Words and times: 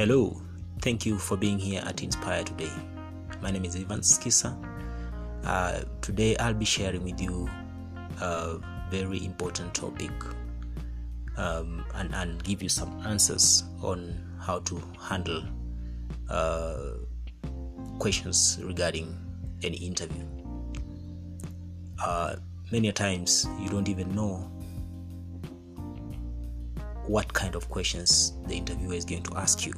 Hello, 0.00 0.40
thank 0.80 1.04
you 1.04 1.18
for 1.18 1.36
being 1.36 1.58
here 1.58 1.82
at 1.84 2.02
Inspire 2.02 2.42
today. 2.42 2.72
My 3.42 3.50
name 3.50 3.66
is 3.66 3.76
Ivan 3.76 4.00
Skisa. 4.00 4.56
Uh, 5.44 5.82
today 6.00 6.34
I'll 6.38 6.54
be 6.54 6.64
sharing 6.64 7.04
with 7.04 7.20
you 7.20 7.50
a 8.22 8.56
very 8.90 9.22
important 9.22 9.74
topic 9.74 10.10
um, 11.36 11.84
and, 11.96 12.14
and 12.14 12.42
give 12.42 12.62
you 12.62 12.70
some 12.70 12.98
answers 13.06 13.64
on 13.82 14.18
how 14.40 14.60
to 14.60 14.82
handle 14.98 15.42
uh, 16.30 16.92
questions 17.98 18.58
regarding 18.62 19.14
any 19.62 19.76
interview. 19.76 20.24
Uh, 22.02 22.36
many 22.72 22.90
times 22.90 23.46
you 23.60 23.68
don't 23.68 23.90
even 23.90 24.14
know 24.14 24.50
what 27.06 27.30
kind 27.34 27.54
of 27.54 27.68
questions 27.68 28.32
the 28.46 28.54
interviewer 28.54 28.94
is 28.94 29.04
going 29.04 29.22
to 29.24 29.36
ask 29.36 29.66
you. 29.66 29.74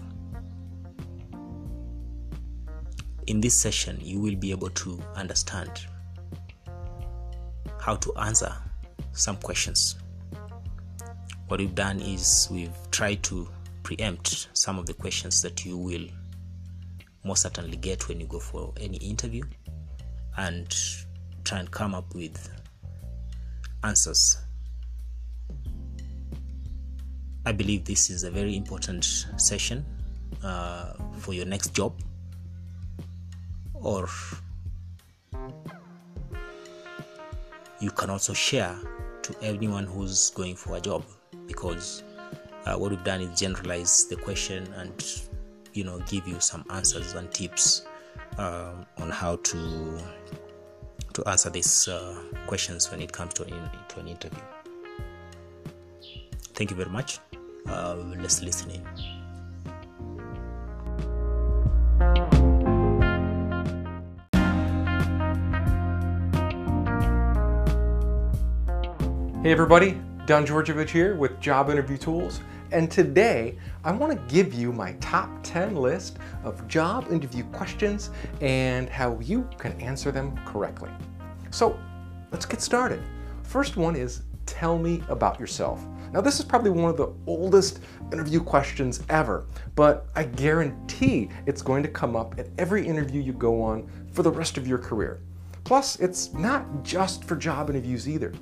In 3.27 3.41
this 3.41 3.61
session, 3.61 3.99
you 4.01 4.21
will 4.21 4.35
be 4.35 4.51
able 4.51 4.71
to 4.71 5.01
understand 5.15 5.71
how 7.80 7.97
to 7.97 8.15
answer 8.17 8.53
some 9.13 9.37
questions. 9.37 9.97
What 11.49 11.61
we've 11.61 11.75
done 11.75 12.01
is 12.01 12.49
we've 12.51 12.77
tried 12.91 13.23
to 13.25 13.49
preempt 13.83 14.49
some 14.55 14.79
of 14.79 14.87
the 14.87 14.95
questions 14.95 15.43
that 15.43 15.65
you 15.65 15.77
will 15.77 16.07
most 17.25 17.43
certainly 17.43 17.77
get 17.77 18.09
when 18.09 18.21
you 18.21 18.27
go 18.27 18.39
for 18.39 18.73
any 18.80 18.97
interview 18.99 19.43
and 20.37 20.75
try 21.45 21.59
and 21.59 21.71
come 21.71 21.95
up 21.95 22.15
with 22.15 22.51
answers 23.85 24.39
I 27.45 27.51
believe 27.51 27.85
this 27.85 28.09
is 28.09 28.23
a 28.23 28.30
very 28.30 28.57
important 28.57 29.05
session 29.37 29.85
uh, 30.45 30.95
for 31.18 31.35
your 31.35 31.45
next 31.45 31.74
job 31.74 31.93
or 33.83 34.09
you 37.80 37.91
can 37.91 38.11
also 38.11 38.33
share 38.33 38.77
to 39.23 39.35
anyone 39.43 39.85
who's 39.85 40.30
going 40.30 40.57
for 40.57 40.77
a 40.77 40.80
job 40.80 41.05
because 41.47 42.05
uh, 42.66 42.77
what 42.77 42.91
we've 42.91 43.05
done 43.05 43.21
is 43.21 43.39
generalize 43.39 44.07
the 44.07 44.16
question 44.16 44.66
and 44.74 45.23
you 45.73 45.85
know 45.85 45.99
give 46.07 46.27
you 46.27 46.39
some 46.41 46.65
answers 46.71 47.15
and 47.15 47.30
tips 47.33 47.87
um, 48.39 48.87
on 48.99 49.11
how 49.11 49.37
to 49.37 49.99
to 51.13 51.29
answer 51.29 51.51
these 51.51 51.89
uh, 51.89 52.17
questions 52.46 52.91
when 52.91 53.01
it 53.01 53.13
comes 53.13 53.35
to, 53.35 53.45
to 53.45 54.01
an 54.01 54.09
interview 54.09 54.43
thank 56.55 56.71
you 56.71 56.77
very 56.77 56.91
much 56.91 57.19
uh, 57.67 57.96
let's 58.19 58.43
listen 58.43 58.71
in. 58.71 59.21
Hey 69.43 69.50
everybody, 69.50 70.00
Don 70.25 70.47
Georgevich 70.47 70.91
here 70.91 71.16
with 71.16 71.41
Job 71.41 71.69
Interview 71.69 71.97
Tools, 71.97 72.41
and 72.71 72.88
today 72.88 73.59
I 73.82 73.91
want 73.91 74.12
to 74.12 74.32
give 74.32 74.54
you 74.54 74.72
my 74.72 74.93
top 75.00 75.28
10 75.43 75.75
list 75.75 76.19
of 76.44 76.69
job 76.69 77.10
interview 77.10 77.43
questions 77.47 78.10
and 78.41 78.88
how 78.88 79.19
you 79.19 79.49
can 79.59 79.72
answer 79.81 80.12
them 80.12 80.38
correctly. 80.47 80.91
So 81.50 81.76
let's 82.31 82.47
get 82.47 82.62
started. 82.62 83.03
First 83.43 83.76
one 83.76 83.97
is 83.97 84.22
tell 84.47 84.78
me 84.78 85.03
about 85.09 85.41
yourself. 85.41 85.84
Now 86.12 86.21
this 86.21 86.38
is 86.38 86.44
probably 86.44 86.71
one 86.71 86.88
of 86.88 86.97
the 86.97 87.12
oldest 87.27 87.81
interview 88.12 88.38
questions 88.38 89.03
ever, 89.09 89.47
but 89.75 90.06
I 90.15 90.22
guarantee 90.22 91.31
it's 91.47 91.62
going 91.62 91.83
to 91.83 91.88
come 91.88 92.15
up 92.15 92.38
at 92.38 92.47
every 92.59 92.87
interview 92.87 93.21
you 93.21 93.33
go 93.33 93.61
on 93.61 93.91
for 94.12 94.22
the 94.22 94.31
rest 94.31 94.56
of 94.56 94.69
your 94.69 94.78
career. 94.78 95.19
Plus, 95.65 95.99
it's 95.99 96.33
not 96.33 96.84
just 96.84 97.25
for 97.25 97.34
job 97.34 97.71
interviews 97.71 98.09
either. 98.09 98.33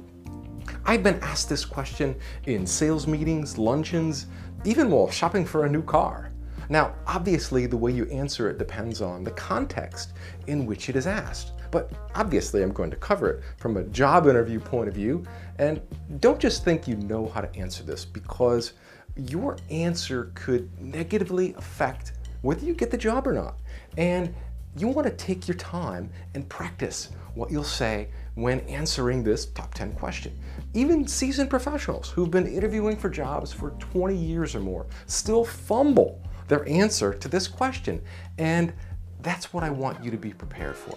I've 0.84 1.02
been 1.02 1.20
asked 1.20 1.48
this 1.48 1.64
question 1.64 2.16
in 2.46 2.66
sales 2.66 3.06
meetings, 3.06 3.58
luncheons, 3.58 4.26
even 4.64 4.90
while 4.90 5.10
shopping 5.10 5.44
for 5.44 5.64
a 5.64 5.68
new 5.68 5.82
car. 5.82 6.30
Now, 6.68 6.94
obviously, 7.06 7.66
the 7.66 7.76
way 7.76 7.90
you 7.90 8.06
answer 8.06 8.48
it 8.48 8.58
depends 8.58 9.00
on 9.00 9.24
the 9.24 9.32
context 9.32 10.12
in 10.46 10.66
which 10.66 10.88
it 10.88 10.96
is 10.96 11.06
asked. 11.06 11.52
But 11.70 11.92
obviously, 12.14 12.62
I'm 12.62 12.72
going 12.72 12.90
to 12.90 12.96
cover 12.96 13.30
it 13.30 13.42
from 13.56 13.76
a 13.76 13.82
job 13.84 14.26
interview 14.26 14.60
point 14.60 14.88
of 14.88 14.94
view. 14.94 15.24
And 15.58 15.80
don't 16.20 16.38
just 16.38 16.64
think 16.64 16.86
you 16.86 16.96
know 16.96 17.26
how 17.28 17.40
to 17.40 17.56
answer 17.56 17.82
this 17.82 18.04
because 18.04 18.74
your 19.16 19.58
answer 19.70 20.30
could 20.34 20.70
negatively 20.80 21.54
affect 21.54 22.12
whether 22.42 22.64
you 22.64 22.74
get 22.74 22.90
the 22.90 22.98
job 22.98 23.26
or 23.26 23.32
not. 23.32 23.58
And 23.96 24.34
you 24.76 24.88
want 24.88 25.06
to 25.06 25.12
take 25.12 25.48
your 25.48 25.56
time 25.56 26.10
and 26.34 26.48
practice 26.48 27.10
what 27.34 27.50
you'll 27.50 27.64
say 27.64 28.08
when 28.40 28.60
answering 28.60 29.22
this 29.22 29.46
top 29.46 29.74
10 29.74 29.92
question. 29.92 30.32
Even 30.72 31.06
seasoned 31.06 31.50
professionals 31.50 32.10
who've 32.10 32.30
been 32.30 32.46
interviewing 32.46 32.96
for 32.96 33.10
jobs 33.10 33.52
for 33.52 33.70
20 33.72 34.16
years 34.16 34.54
or 34.54 34.60
more 34.60 34.86
still 35.06 35.44
fumble 35.44 36.22
their 36.48 36.66
answer 36.68 37.12
to 37.12 37.28
this 37.28 37.46
question. 37.46 38.00
And 38.38 38.72
that's 39.20 39.52
what 39.52 39.62
I 39.62 39.70
want 39.70 40.02
you 40.02 40.10
to 40.10 40.16
be 40.16 40.32
prepared 40.32 40.74
for. 40.74 40.96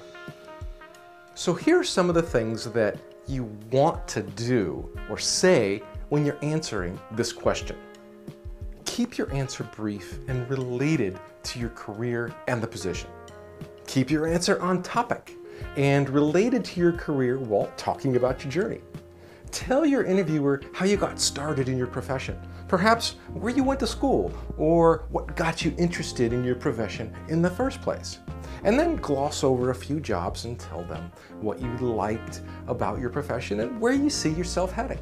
So 1.35 1.53
here 1.53 1.79
are 1.79 1.83
some 1.83 2.09
of 2.09 2.15
the 2.15 2.21
things 2.21 2.65
that 2.71 2.97
you 3.27 3.43
want 3.71 4.07
to 4.09 4.21
do 4.21 4.89
or 5.09 5.17
say 5.17 5.83
when 6.09 6.25
you're 6.25 6.43
answering 6.43 6.99
this 7.11 7.33
question. 7.33 7.75
Keep 8.85 9.17
your 9.17 9.33
answer 9.33 9.63
brief 9.75 10.19
and 10.27 10.49
related 10.49 11.19
to 11.43 11.59
your 11.59 11.69
career 11.69 12.33
and 12.47 12.61
the 12.61 12.67
position. 12.67 13.09
Keep 13.87 14.11
your 14.11 14.27
answer 14.27 14.61
on 14.61 14.81
topic 14.81 15.35
and 15.75 16.09
related 16.09 16.63
to 16.65 16.79
your 16.79 16.93
career 16.93 17.37
while 17.37 17.71
talking 17.77 18.15
about 18.15 18.43
your 18.43 18.51
journey. 18.51 18.81
Tell 19.51 19.85
your 19.85 20.03
interviewer 20.03 20.61
how 20.73 20.85
you 20.85 20.97
got 20.97 21.19
started 21.19 21.69
in 21.69 21.77
your 21.77 21.87
profession, 21.87 22.39
perhaps 22.67 23.15
where 23.33 23.53
you 23.53 23.63
went 23.63 23.79
to 23.81 23.87
school 23.87 24.33
or 24.57 25.05
what 25.09 25.35
got 25.35 25.63
you 25.63 25.75
interested 25.77 26.33
in 26.33 26.43
your 26.43 26.55
profession 26.55 27.13
in 27.29 27.41
the 27.41 27.49
first 27.49 27.81
place 27.81 28.19
and 28.63 28.79
then 28.79 28.95
gloss 28.97 29.43
over 29.43 29.69
a 29.69 29.75
few 29.75 29.99
jobs 29.99 30.45
and 30.45 30.59
tell 30.59 30.83
them 30.83 31.11
what 31.41 31.61
you 31.61 31.75
liked 31.77 32.41
about 32.67 32.99
your 32.99 33.09
profession 33.09 33.59
and 33.59 33.79
where 33.79 33.93
you 33.93 34.09
see 34.09 34.31
yourself 34.31 34.71
heading. 34.71 34.99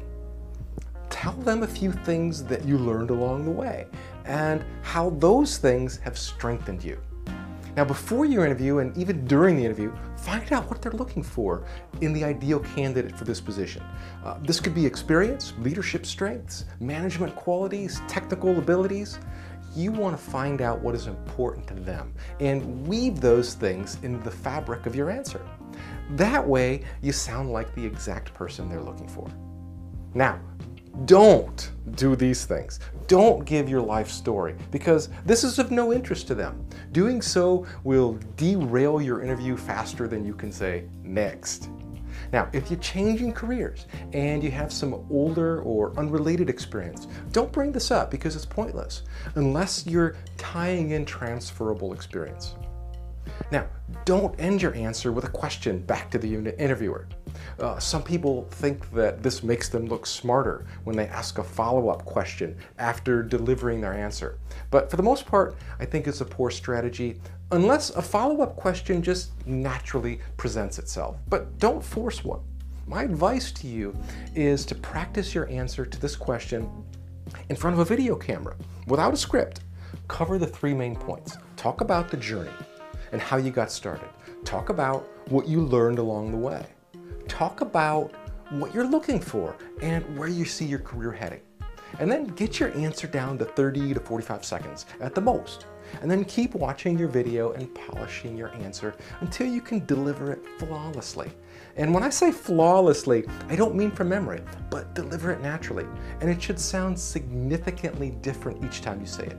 Tell 1.10 1.34
them 1.34 1.62
a 1.62 1.66
few 1.66 1.92
things 1.92 2.42
that 2.44 2.64
you 2.64 2.78
learned 2.78 3.10
along 3.10 3.44
the 3.44 3.50
way 3.50 3.86
and 4.24 4.64
how 4.82 5.10
those 5.10 5.58
things 5.58 5.98
have 5.98 6.18
strengthened 6.18 6.82
you. 6.82 7.00
Now, 7.76 7.84
before 7.84 8.26
your 8.26 8.44
interview 8.44 8.78
and 8.78 8.96
even 8.98 9.24
during 9.26 9.56
the 9.56 9.64
interview, 9.64 9.94
find 10.18 10.52
out 10.52 10.68
what 10.68 10.82
they're 10.82 10.92
looking 10.92 11.22
for 11.22 11.64
in 12.02 12.12
the 12.12 12.22
ideal 12.22 12.60
candidate 12.60 13.16
for 13.16 13.24
this 13.24 13.40
position. 13.40 13.82
Uh, 14.24 14.38
this 14.42 14.60
could 14.60 14.74
be 14.74 14.84
experience, 14.84 15.54
leadership 15.58 16.04
strengths, 16.04 16.66
management 16.80 17.34
qualities, 17.34 18.02
technical 18.08 18.58
abilities 18.58 19.18
you 19.74 19.90
want 19.90 20.16
to 20.16 20.22
find 20.22 20.60
out 20.60 20.80
what 20.80 20.94
is 20.94 21.06
important 21.06 21.66
to 21.66 21.74
them 21.74 22.12
and 22.40 22.86
weave 22.86 23.20
those 23.20 23.54
things 23.54 23.96
into 24.02 24.22
the 24.22 24.30
fabric 24.30 24.86
of 24.86 24.94
your 24.94 25.10
answer. 25.10 25.40
That 26.10 26.46
way, 26.46 26.84
you 27.00 27.12
sound 27.12 27.52
like 27.52 27.74
the 27.74 27.84
exact 27.84 28.34
person 28.34 28.68
they're 28.68 28.82
looking 28.82 29.08
for. 29.08 29.30
Now, 30.14 30.40
don't 31.04 31.70
do 31.94 32.16
these 32.16 32.44
things. 32.44 32.80
Don't 33.06 33.44
give 33.44 33.68
your 33.68 33.82
life 33.82 34.10
story 34.10 34.54
because 34.70 35.08
this 35.24 35.44
is 35.44 35.58
of 35.58 35.70
no 35.70 35.92
interest 35.92 36.26
to 36.28 36.34
them. 36.34 36.66
Doing 36.92 37.20
so 37.20 37.66
will 37.84 38.18
derail 38.36 39.00
your 39.00 39.22
interview 39.22 39.56
faster 39.56 40.06
than 40.08 40.24
you 40.24 40.34
can 40.34 40.52
say 40.52 40.84
next. 41.02 41.68
Now, 42.32 42.48
if 42.52 42.70
you're 42.70 42.80
changing 42.80 43.32
careers 43.32 43.86
and 44.12 44.42
you 44.42 44.50
have 44.50 44.72
some 44.72 45.06
older 45.10 45.60
or 45.62 45.92
unrelated 45.98 46.48
experience, 46.48 47.06
don't 47.32 47.52
bring 47.52 47.72
this 47.72 47.90
up 47.90 48.10
because 48.10 48.36
it's 48.36 48.46
pointless 48.46 49.02
unless 49.34 49.86
you're 49.86 50.16
tying 50.38 50.90
in 50.90 51.04
transferable 51.04 51.92
experience. 51.92 52.54
Now, 53.50 53.66
don't 54.04 54.38
end 54.40 54.62
your 54.62 54.74
answer 54.74 55.12
with 55.12 55.24
a 55.24 55.28
question 55.28 55.80
back 55.80 56.10
to 56.10 56.18
the 56.18 56.34
interviewer. 56.58 57.06
Uh, 57.58 57.78
some 57.78 58.02
people 58.02 58.46
think 58.50 58.90
that 58.92 59.22
this 59.22 59.42
makes 59.42 59.68
them 59.68 59.86
look 59.86 60.06
smarter 60.06 60.66
when 60.84 60.96
they 60.96 61.06
ask 61.06 61.38
a 61.38 61.44
follow-up 61.44 62.04
question 62.04 62.56
after 62.78 63.22
delivering 63.22 63.80
their 63.80 63.94
answer. 63.94 64.38
But 64.70 64.90
for 64.90 64.96
the 64.96 65.02
most 65.02 65.26
part, 65.26 65.56
I 65.78 65.84
think 65.84 66.06
it's 66.06 66.20
a 66.20 66.24
poor 66.24 66.50
strategy 66.50 67.20
unless 67.50 67.90
a 67.90 68.02
follow-up 68.02 68.56
question 68.56 69.02
just 69.02 69.30
naturally 69.46 70.20
presents 70.36 70.78
itself. 70.78 71.16
But 71.28 71.58
don't 71.58 71.84
force 71.84 72.24
one. 72.24 72.40
My 72.86 73.04
advice 73.04 73.52
to 73.52 73.66
you 73.66 73.96
is 74.34 74.64
to 74.66 74.74
practice 74.74 75.34
your 75.34 75.48
answer 75.48 75.86
to 75.86 76.00
this 76.00 76.16
question 76.16 76.68
in 77.48 77.56
front 77.56 77.74
of 77.74 77.80
a 77.80 77.84
video 77.84 78.16
camera 78.16 78.56
without 78.86 79.14
a 79.14 79.16
script. 79.16 79.60
Cover 80.08 80.38
the 80.38 80.46
three 80.46 80.74
main 80.74 80.96
points. 80.96 81.36
Talk 81.56 81.80
about 81.80 82.10
the 82.10 82.16
journey 82.16 82.50
and 83.12 83.20
how 83.20 83.36
you 83.36 83.50
got 83.50 83.70
started. 83.70 84.08
Talk 84.44 84.70
about 84.70 85.06
what 85.28 85.46
you 85.46 85.60
learned 85.60 85.98
along 85.98 86.32
the 86.32 86.36
way. 86.36 86.66
Talk 87.32 87.62
about 87.62 88.12
what 88.50 88.74
you're 88.74 88.86
looking 88.86 89.18
for 89.18 89.56
and 89.80 90.18
where 90.18 90.28
you 90.28 90.44
see 90.44 90.66
your 90.66 90.80
career 90.80 91.12
heading. 91.12 91.40
and 91.98 92.10
then 92.10 92.26
get 92.26 92.60
your 92.60 92.74
answer 92.76 93.06
down 93.06 93.38
to 93.38 93.44
30 93.46 93.94
to 93.94 94.00
45 94.00 94.44
seconds 94.44 94.84
at 95.00 95.14
the 95.14 95.20
most. 95.20 95.64
And 96.02 96.10
then 96.10 96.24
keep 96.26 96.54
watching 96.54 96.98
your 96.98 97.08
video 97.08 97.52
and 97.52 97.74
polishing 97.74 98.36
your 98.36 98.48
answer 98.56 98.94
until 99.20 99.46
you 99.46 99.62
can 99.62 99.84
deliver 99.86 100.30
it 100.30 100.42
flawlessly. 100.58 101.30
And 101.76 101.92
when 101.94 102.02
I 102.02 102.10
say 102.10 102.32
flawlessly, 102.32 103.24
I 103.48 103.56
don't 103.56 103.74
mean 103.74 103.90
from 103.90 104.10
memory, 104.10 104.42
but 104.70 104.94
deliver 104.94 105.32
it 105.32 105.40
naturally. 105.40 105.86
And 106.20 106.28
it 106.28 106.42
should 106.42 106.60
sound 106.60 106.98
significantly 106.98 108.10
different 108.20 108.62
each 108.62 108.82
time 108.82 109.00
you 109.00 109.06
say 109.06 109.24
it. 109.24 109.38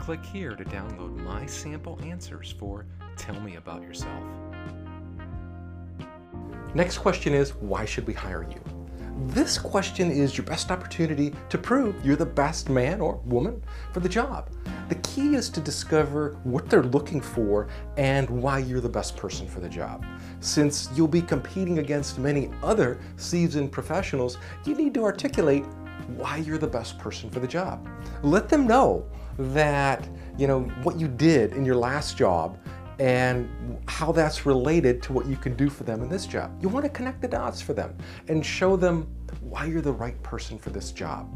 Click 0.00 0.24
here 0.24 0.56
to 0.56 0.64
download 0.64 1.16
my 1.24 1.46
sample 1.46 2.00
answers 2.02 2.52
for 2.58 2.84
Tell 3.16 3.38
Me 3.40 3.56
About 3.56 3.82
Yourself. 3.82 4.24
Next 6.74 6.98
question 6.98 7.32
is, 7.32 7.54
why 7.54 7.86
should 7.86 8.06
we 8.06 8.12
hire 8.12 8.46
you? 8.50 8.60
This 9.28 9.58
question 9.58 10.10
is 10.10 10.36
your 10.36 10.44
best 10.44 10.70
opportunity 10.70 11.34
to 11.48 11.58
prove 11.58 12.04
you're 12.04 12.14
the 12.14 12.26
best 12.26 12.68
man 12.68 13.00
or 13.00 13.16
woman 13.24 13.62
for 13.92 14.00
the 14.00 14.08
job. 14.08 14.50
The 14.88 14.94
key 14.96 15.34
is 15.34 15.48
to 15.50 15.60
discover 15.60 16.38
what 16.44 16.68
they're 16.68 16.84
looking 16.84 17.20
for 17.20 17.68
and 17.96 18.28
why 18.28 18.58
you're 18.58 18.80
the 18.80 18.88
best 18.88 19.16
person 19.16 19.48
for 19.48 19.60
the 19.60 19.68
job. 19.68 20.04
Since 20.40 20.90
you'll 20.94 21.08
be 21.08 21.22
competing 21.22 21.78
against 21.78 22.18
many 22.18 22.50
other 22.62 23.00
seasoned 23.16 23.72
professionals, 23.72 24.38
you 24.64 24.74
need 24.74 24.94
to 24.94 25.04
articulate 25.04 25.64
why 26.16 26.36
you're 26.36 26.58
the 26.58 26.66
best 26.66 26.98
person 26.98 27.28
for 27.30 27.40
the 27.40 27.48
job. 27.48 27.88
Let 28.22 28.48
them 28.48 28.66
know 28.66 29.06
that, 29.38 30.08
you 30.36 30.46
know, 30.46 30.62
what 30.82 30.98
you 30.98 31.08
did 31.08 31.52
in 31.52 31.64
your 31.64 31.76
last 31.76 32.16
job 32.16 32.58
and 32.98 33.78
how 33.86 34.12
that's 34.12 34.44
related 34.44 35.02
to 35.02 35.12
what 35.12 35.26
you 35.26 35.36
can 35.36 35.54
do 35.54 35.70
for 35.70 35.84
them 35.84 36.02
in 36.02 36.08
this 36.08 36.26
job. 36.26 36.56
You 36.60 36.68
want 36.68 36.84
to 36.84 36.90
connect 36.90 37.20
the 37.20 37.28
dots 37.28 37.60
for 37.60 37.72
them 37.72 37.96
and 38.28 38.44
show 38.44 38.76
them 38.76 39.06
why 39.40 39.66
you're 39.66 39.82
the 39.82 39.92
right 39.92 40.20
person 40.22 40.58
for 40.58 40.70
this 40.70 40.90
job. 40.90 41.32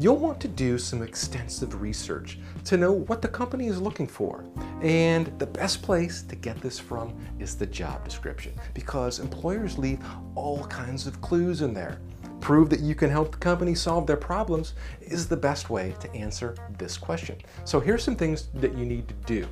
You'll 0.00 0.16
want 0.16 0.40
to 0.42 0.48
do 0.48 0.78
some 0.78 1.02
extensive 1.02 1.80
research 1.80 2.38
to 2.66 2.76
know 2.76 2.92
what 2.92 3.20
the 3.20 3.26
company 3.26 3.66
is 3.66 3.80
looking 3.80 4.06
for. 4.06 4.44
And 4.80 5.36
the 5.40 5.46
best 5.46 5.82
place 5.82 6.22
to 6.22 6.36
get 6.36 6.60
this 6.60 6.78
from 6.78 7.18
is 7.40 7.56
the 7.56 7.66
job 7.66 8.04
description 8.04 8.52
because 8.74 9.18
employers 9.18 9.76
leave 9.76 9.98
all 10.36 10.64
kinds 10.66 11.08
of 11.08 11.20
clues 11.20 11.62
in 11.62 11.74
there. 11.74 11.98
Prove 12.40 12.70
that 12.70 12.78
you 12.78 12.94
can 12.94 13.10
help 13.10 13.32
the 13.32 13.38
company 13.38 13.74
solve 13.74 14.06
their 14.06 14.16
problems 14.16 14.74
is 15.00 15.26
the 15.26 15.36
best 15.36 15.68
way 15.68 15.92
to 15.98 16.14
answer 16.14 16.54
this 16.78 16.96
question. 16.96 17.36
So 17.64 17.80
here's 17.80 18.04
some 18.04 18.14
things 18.14 18.50
that 18.54 18.78
you 18.78 18.84
need 18.84 19.08
to 19.08 19.14
do 19.26 19.48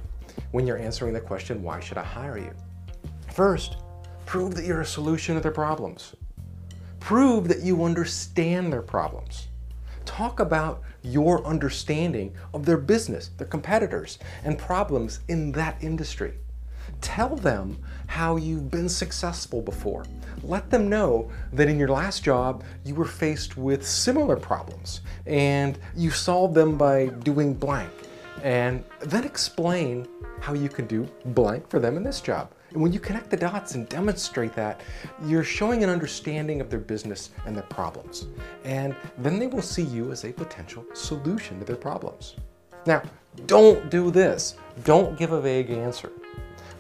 when 0.53 0.67
you're 0.67 0.79
answering 0.79 1.13
the 1.13 1.21
question, 1.21 1.63
why 1.63 1.81
should 1.81 1.99
I 1.99 2.05
hire 2.05 2.39
you? 2.39 2.53
First, 3.33 3.77
prove 4.25 4.55
that 4.55 4.65
you're 4.65 4.81
a 4.81 4.87
solution 4.87 5.35
to 5.35 5.41
their 5.41 5.53
problems. 5.53 6.15
Prove 7.01 7.49
that 7.49 7.63
you 7.63 7.85
understand 7.85 8.73
their 8.73 8.83
problems. 8.83 9.49
Talk 10.05 10.41
about 10.41 10.83
your 11.03 11.45
understanding 11.47 12.35
of 12.55 12.65
their 12.65 12.79
business, 12.79 13.31
their 13.37 13.47
competitors, 13.47 14.19
and 14.45 14.59
problems 14.59 15.21
in 15.29 15.53
that 15.53 15.83
industry. 15.83 16.35
Tell 17.01 17.37
them 17.37 17.79
how 18.07 18.37
you've 18.37 18.71
been 18.71 18.89
successful 18.89 19.61
before. 19.63 20.05
Let 20.43 20.71
them 20.71 20.89
know 20.89 21.31
that 21.53 21.69
in 21.69 21.79
your 21.79 21.89
last 21.89 22.25
job 22.25 22.65
you 22.85 22.95
were 22.95 23.05
faced 23.05 23.57
with 23.57 23.87
similar 23.87 24.37
problems 24.37 25.01
and 25.27 25.79
you 25.95 26.11
solved 26.11 26.55
them 26.55 26.77
by 26.79 27.07
doing 27.07 27.55
blank. 27.55 27.91
And 28.43 28.85
then 29.01 29.25
explain 29.25 30.07
how 30.41 30.53
you 30.53 30.69
can 30.69 30.87
do 30.87 31.09
blank 31.27 31.69
for 31.69 31.79
them 31.79 31.97
in 31.97 32.03
this 32.03 32.21
job. 32.21 32.53
And 32.73 32.83
when 32.83 32.93
you 32.93 33.01
connect 33.01 33.31
the 33.31 33.37
dots 33.37 33.75
and 33.75 33.89
demonstrate 33.89 34.55
that, 34.55 34.83
you're 35.25 35.45
showing 35.45 35.83
an 35.83 35.91
understanding 35.91 36.61
of 36.61 36.69
their 36.69 36.81
business 36.81 37.31
and 37.47 37.57
their 37.57 37.65
problems. 37.65 38.27
And 38.65 38.95
then 39.19 39.39
they 39.39 39.47
will 39.47 39.63
see 39.63 39.85
you 39.85 40.13
as 40.13 40.25
a 40.25 40.33
potential 40.33 40.85
solution 40.93 41.59
to 41.59 41.65
their 41.65 41.77
problems. 41.77 42.37
Now, 42.87 43.03
don't 43.47 43.91
do 43.91 44.11
this. 44.11 44.57
Don't 44.85 45.17
give 45.19 45.33
a 45.33 45.41
vague 45.41 45.71
answer. 45.71 46.13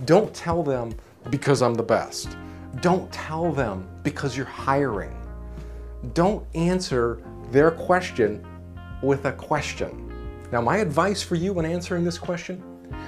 Don't 0.04 0.32
tell 0.34 0.62
them 0.62 0.94
because 1.30 1.62
I'm 1.62 1.74
the 1.74 1.82
best. 1.82 2.36
Don't 2.80 3.10
tell 3.10 3.52
them 3.52 3.88
because 4.02 4.36
you're 4.36 4.46
hiring. 4.46 5.16
Don't 6.12 6.46
answer 6.54 7.22
their 7.50 7.70
question 7.70 8.46
with 9.02 9.24
a 9.24 9.32
question. 9.32 10.05
Now, 10.52 10.60
my 10.60 10.78
advice 10.78 11.22
for 11.22 11.34
you 11.34 11.52
when 11.52 11.66
answering 11.66 12.04
this 12.04 12.18
question 12.18 12.62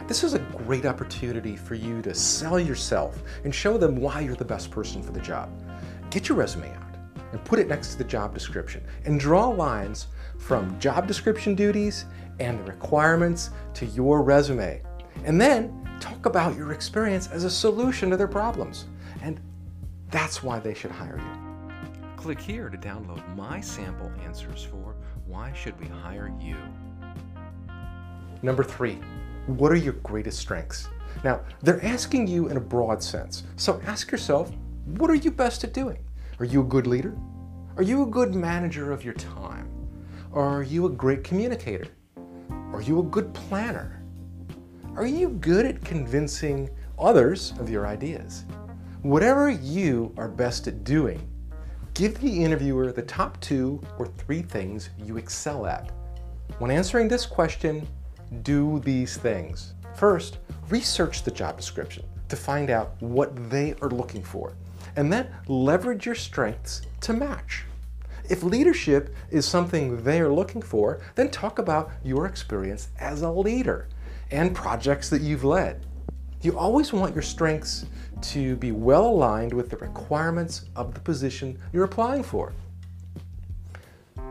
this 0.07 0.25
is 0.25 0.35
a 0.35 0.39
great 0.39 0.87
opportunity 0.87 1.55
for 1.55 1.75
you 1.75 2.01
to 2.03 2.15
sell 2.15 2.59
yourself 2.59 3.23
and 3.45 3.55
show 3.55 3.77
them 3.77 3.97
why 3.97 4.21
you're 4.21 4.35
the 4.35 4.45
best 4.45 4.71
person 4.71 5.03
for 5.03 5.13
the 5.13 5.21
job. 5.21 5.51
Get 6.11 6.29
your 6.29 6.39
resume 6.39 6.75
out 6.75 6.95
and 7.33 7.45
put 7.45 7.59
it 7.59 7.69
next 7.69 7.93
to 7.93 7.99
the 7.99 8.05
job 8.05 8.33
description 8.33 8.83
and 9.05 9.21
draw 9.21 9.49
lines 9.49 10.07
from 10.39 10.79
job 10.81 11.07
description 11.07 11.55
duties 11.55 12.07
and 12.41 12.59
the 12.59 12.65
requirements 12.65 13.51
to 13.75 13.87
your 13.87 14.23
resume. 14.23 14.83
And 15.25 15.39
then 15.39 15.87
talk 16.01 16.27
about 16.27 16.57
your 16.57 16.73
experience 16.73 17.29
as 17.29 17.45
a 17.45 17.51
solution 17.51 18.09
to 18.11 18.17
their 18.17 18.29
problems. 18.29 18.87
And 19.21 19.41
that's 20.11 20.43
why 20.43 20.59
they 20.59 20.75
should 20.75 20.91
hire 20.91 21.19
you. 21.19 21.73
Click 22.17 22.41
here 22.41 22.69
to 22.71 22.79
download 22.79 23.37
my 23.37 23.61
sample 23.61 24.11
answers 24.25 24.65
for 24.65 24.97
Why 25.27 25.53
Should 25.53 25.79
We 25.79 25.87
Hire 25.87 26.33
You? 26.41 26.57
Number 28.43 28.63
three, 28.63 28.99
what 29.47 29.73
are 29.73 29.77
your 29.77 29.95
greatest 29.95 30.39
strengths? 30.39 30.89
Now, 31.25 31.41
they're 31.63 31.85
asking 31.85 32.29
you 32.29 32.49
in 32.49 32.57
a 32.57 32.61
broad 32.61 33.03
sense. 33.03 33.43
So 33.57 33.81
ask 33.87 34.13
yourself, 34.13 34.53
what 34.85 35.11
are 35.11 35.17
you 35.17 35.31
best 35.31 35.65
at 35.65 35.73
doing? 35.73 35.99
Are 36.39 36.45
you 36.45 36.61
a 36.61 36.65
good 36.65 36.87
leader? 36.87 37.17
Are 37.77 37.83
you 37.83 38.03
a 38.03 38.07
good 38.07 38.35
manager 38.35 38.93
of 38.93 39.05
your 39.05 39.15
time? 39.15 39.69
Are 40.33 40.63
you 40.63 40.87
a 40.87 40.91
great 40.91 41.25
communicator? 41.25 41.89
Are 42.73 42.83
you 42.83 43.01
a 43.01 43.05
good 43.05 43.33
planner? 43.35 44.05
Are 44.95 45.07
you 45.07 45.31
good 45.31 45.67
at 45.67 45.85
convincing 45.85 46.71
others 46.99 47.55
of 47.59 47.71
your 47.71 47.87
ideas? 47.87 48.45
Whatever 49.03 49.51
you 49.51 50.13
are 50.17 50.29
best 50.29 50.69
at 50.69 50.85
doing, 50.85 51.29
give 51.95 52.21
the 52.21 52.45
interviewer 52.45 52.93
the 52.93 53.03
top 53.03 53.41
two 53.41 53.81
or 53.99 54.07
three 54.07 54.43
things 54.43 54.91
you 55.05 55.17
excel 55.17 55.67
at. 55.67 55.91
When 56.59 56.71
answering 56.71 57.09
this 57.09 57.27
question, 57.27 57.87
do 58.43 58.81
these 58.81 59.17
things. 59.17 59.75
First, 59.95 60.39
research 60.69 61.23
the 61.23 61.31
job 61.31 61.57
description 61.57 62.05
to 62.29 62.37
find 62.37 62.71
out 62.71 62.95
what 63.01 63.51
they 63.51 63.75
are 63.81 63.91
looking 63.91 64.23
for, 64.23 64.53
and 64.97 65.13
then 65.13 65.29
leverage 65.47 66.07
your 66.07 66.15
strengths 66.15 66.83
to 67.01 67.13
match. 67.13 67.65
If 68.29 68.43
leadership 68.43 69.15
is 69.31 69.47
something 69.47 70.03
they 70.03 70.21
are 70.21 70.33
looking 70.33 70.61
for, 70.61 71.01
then 71.15 71.31
talk 71.31 71.59
about 71.59 71.91
your 72.05 72.27
experience 72.27 72.89
as 72.99 73.23
a 73.23 73.31
leader 73.31 73.89
and 74.31 74.55
projects 74.55 75.09
that 75.11 75.23
you've 75.23 75.45
led. 75.45 75.87
You 76.43 76.59
always 76.59 76.93
want 76.93 77.15
your 77.15 77.23
strengths 77.23 77.87
to 78.21 78.57
be 78.57 78.73
well 78.73 79.07
aligned 79.07 79.53
with 79.53 79.71
the 79.71 79.77
requirements 79.79 80.67
of 80.77 80.93
the 80.93 81.01
position 81.01 81.59
you're 81.73 81.85
applying 81.85 82.23
for. 82.23 82.53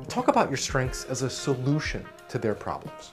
Talk 0.08 0.28
about 0.28 0.50
your 0.50 0.58
strengths 0.58 1.06
as 1.06 1.24
a 1.24 1.30
solution 1.30 2.06
to 2.30 2.38
their 2.38 2.56
problems. 2.56 3.12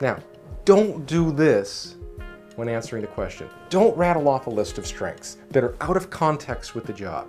Now, 0.00 0.18
don't 0.64 1.06
do 1.06 1.32
this 1.32 1.96
when 2.56 2.68
answering 2.68 3.02
the 3.02 3.08
question. 3.08 3.48
Don't 3.70 3.96
rattle 3.96 4.28
off 4.28 4.46
a 4.46 4.50
list 4.50 4.78
of 4.78 4.86
strengths 4.86 5.38
that 5.50 5.62
are 5.62 5.76
out 5.80 5.96
of 5.96 6.10
context 6.10 6.74
with 6.74 6.84
the 6.84 6.92
job. 6.92 7.28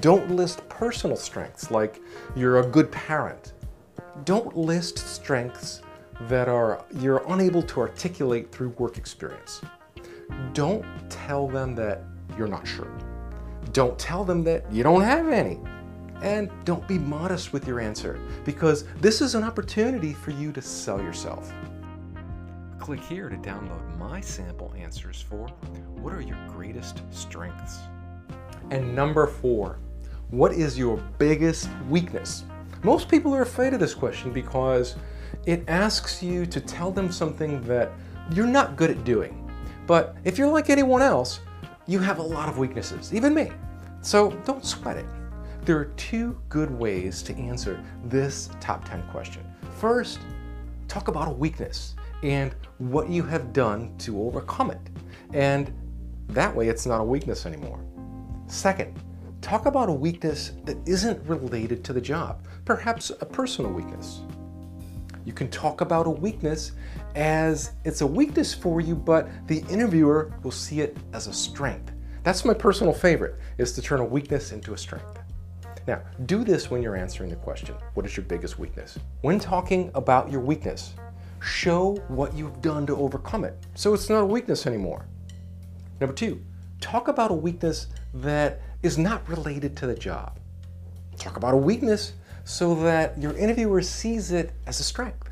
Don't 0.00 0.30
list 0.30 0.66
personal 0.68 1.16
strengths 1.16 1.70
like 1.70 2.00
you're 2.36 2.60
a 2.60 2.66
good 2.66 2.90
parent. 2.92 3.52
Don't 4.24 4.56
list 4.56 4.98
strengths 4.98 5.82
that 6.22 6.48
are 6.48 6.84
you're 7.00 7.22
unable 7.28 7.62
to 7.62 7.80
articulate 7.80 8.50
through 8.50 8.70
work 8.70 8.98
experience. 8.98 9.60
Don't 10.52 10.84
tell 11.08 11.46
them 11.46 11.74
that 11.74 12.02
you're 12.36 12.48
not 12.48 12.66
sure. 12.66 12.90
Don't 13.72 13.98
tell 13.98 14.24
them 14.24 14.42
that 14.44 14.70
you 14.72 14.82
don't 14.82 15.02
have 15.02 15.28
any. 15.28 15.58
And 16.22 16.50
don't 16.64 16.86
be 16.88 16.98
modest 16.98 17.52
with 17.52 17.66
your 17.66 17.80
answer 17.80 18.18
because 18.44 18.84
this 19.00 19.20
is 19.20 19.34
an 19.34 19.44
opportunity 19.44 20.12
for 20.12 20.32
you 20.32 20.52
to 20.52 20.60
sell 20.60 21.00
yourself. 21.00 21.52
Click 22.88 23.00
here 23.00 23.28
to 23.28 23.36
download 23.36 23.98
my 23.98 24.18
sample 24.18 24.72
answers 24.74 25.20
for 25.20 25.46
what 26.00 26.14
are 26.14 26.22
your 26.22 26.38
greatest 26.48 27.02
strengths? 27.10 27.80
And 28.70 28.94
number 28.94 29.26
four, 29.26 29.78
what 30.30 30.52
is 30.52 30.78
your 30.78 30.96
biggest 31.18 31.68
weakness? 31.90 32.44
Most 32.82 33.10
people 33.10 33.34
are 33.34 33.42
afraid 33.42 33.74
of 33.74 33.80
this 33.80 33.92
question 33.92 34.32
because 34.32 34.96
it 35.44 35.68
asks 35.68 36.22
you 36.22 36.46
to 36.46 36.62
tell 36.62 36.90
them 36.90 37.12
something 37.12 37.60
that 37.64 37.92
you're 38.32 38.46
not 38.46 38.74
good 38.76 38.90
at 38.90 39.04
doing. 39.04 39.52
But 39.86 40.16
if 40.24 40.38
you're 40.38 40.48
like 40.48 40.70
anyone 40.70 41.02
else, 41.02 41.40
you 41.86 41.98
have 41.98 42.20
a 42.20 42.22
lot 42.22 42.48
of 42.48 42.56
weaknesses, 42.56 43.12
even 43.12 43.34
me. 43.34 43.52
So 44.00 44.30
don't 44.46 44.64
sweat 44.64 44.96
it. 44.96 45.04
There 45.66 45.76
are 45.76 45.92
two 45.98 46.40
good 46.48 46.70
ways 46.70 47.22
to 47.24 47.36
answer 47.36 47.84
this 48.06 48.48
top 48.60 48.88
10 48.88 49.02
question. 49.10 49.44
First, 49.76 50.20
talk 50.88 51.08
about 51.08 51.28
a 51.28 51.32
weakness 51.32 51.94
and 52.22 52.54
what 52.78 53.08
you 53.08 53.22
have 53.22 53.52
done 53.52 53.96
to 53.98 54.20
overcome 54.22 54.70
it. 54.70 54.80
And 55.32 55.72
that 56.28 56.54
way 56.54 56.68
it's 56.68 56.86
not 56.86 57.00
a 57.00 57.04
weakness 57.04 57.46
anymore. 57.46 57.80
Second, 58.46 58.98
talk 59.40 59.66
about 59.66 59.88
a 59.88 59.92
weakness 59.92 60.52
that 60.64 60.76
isn't 60.86 61.26
related 61.28 61.84
to 61.84 61.92
the 61.92 62.00
job, 62.00 62.44
perhaps 62.64 63.10
a 63.10 63.26
personal 63.26 63.70
weakness. 63.70 64.20
You 65.24 65.32
can 65.32 65.50
talk 65.50 65.82
about 65.82 66.06
a 66.06 66.10
weakness 66.10 66.72
as 67.14 67.72
it's 67.84 68.00
a 68.00 68.06
weakness 68.06 68.54
for 68.54 68.80
you, 68.80 68.94
but 68.94 69.28
the 69.46 69.58
interviewer 69.68 70.32
will 70.42 70.50
see 70.50 70.80
it 70.80 70.96
as 71.12 71.26
a 71.26 71.32
strength. 71.32 71.92
That's 72.22 72.44
my 72.44 72.54
personal 72.54 72.92
favorite, 72.92 73.36
is 73.58 73.72
to 73.72 73.82
turn 73.82 74.00
a 74.00 74.04
weakness 74.04 74.52
into 74.52 74.72
a 74.74 74.78
strength. 74.78 75.18
Now, 75.86 76.02
do 76.26 76.44
this 76.44 76.70
when 76.70 76.82
you're 76.82 76.96
answering 76.96 77.30
the 77.30 77.36
question, 77.36 77.74
what 77.94 78.04
is 78.04 78.16
your 78.16 78.24
biggest 78.26 78.58
weakness? 78.58 78.98
When 79.22 79.38
talking 79.38 79.90
about 79.94 80.30
your 80.30 80.40
weakness, 80.40 80.94
show 81.40 81.96
what 82.08 82.34
you've 82.34 82.60
done 82.62 82.86
to 82.86 82.96
overcome 82.96 83.44
it, 83.44 83.56
so 83.74 83.94
it's 83.94 84.08
not 84.08 84.22
a 84.22 84.26
weakness 84.26 84.66
anymore. 84.66 85.06
Number 86.00 86.14
two, 86.14 86.44
talk 86.80 87.08
about 87.08 87.30
a 87.30 87.34
weakness 87.34 87.88
that 88.14 88.60
is 88.82 88.98
not 88.98 89.28
related 89.28 89.76
to 89.78 89.86
the 89.86 89.94
job. 89.94 90.38
Talk 91.18 91.36
about 91.36 91.54
a 91.54 91.58
weakness 91.58 92.12
so 92.44 92.74
that 92.76 93.20
your 93.20 93.36
interviewer 93.36 93.82
sees 93.82 94.32
it 94.32 94.52
as 94.66 94.80
a 94.80 94.84
strength. 94.84 95.30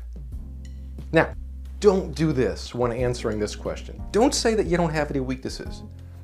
Now, 1.11 1.33
don't 1.79 2.13
do 2.13 2.33
this 2.33 2.75
when 2.75 2.91
answering 2.91 3.39
this 3.39 3.55
question. 3.55 4.01
Don't 4.11 4.35
say 4.35 4.55
that 4.55 4.65
you 4.65 4.77
don't 4.77 4.91
have 4.91 5.09
any 5.09 5.19
weaknesses. 5.19 5.83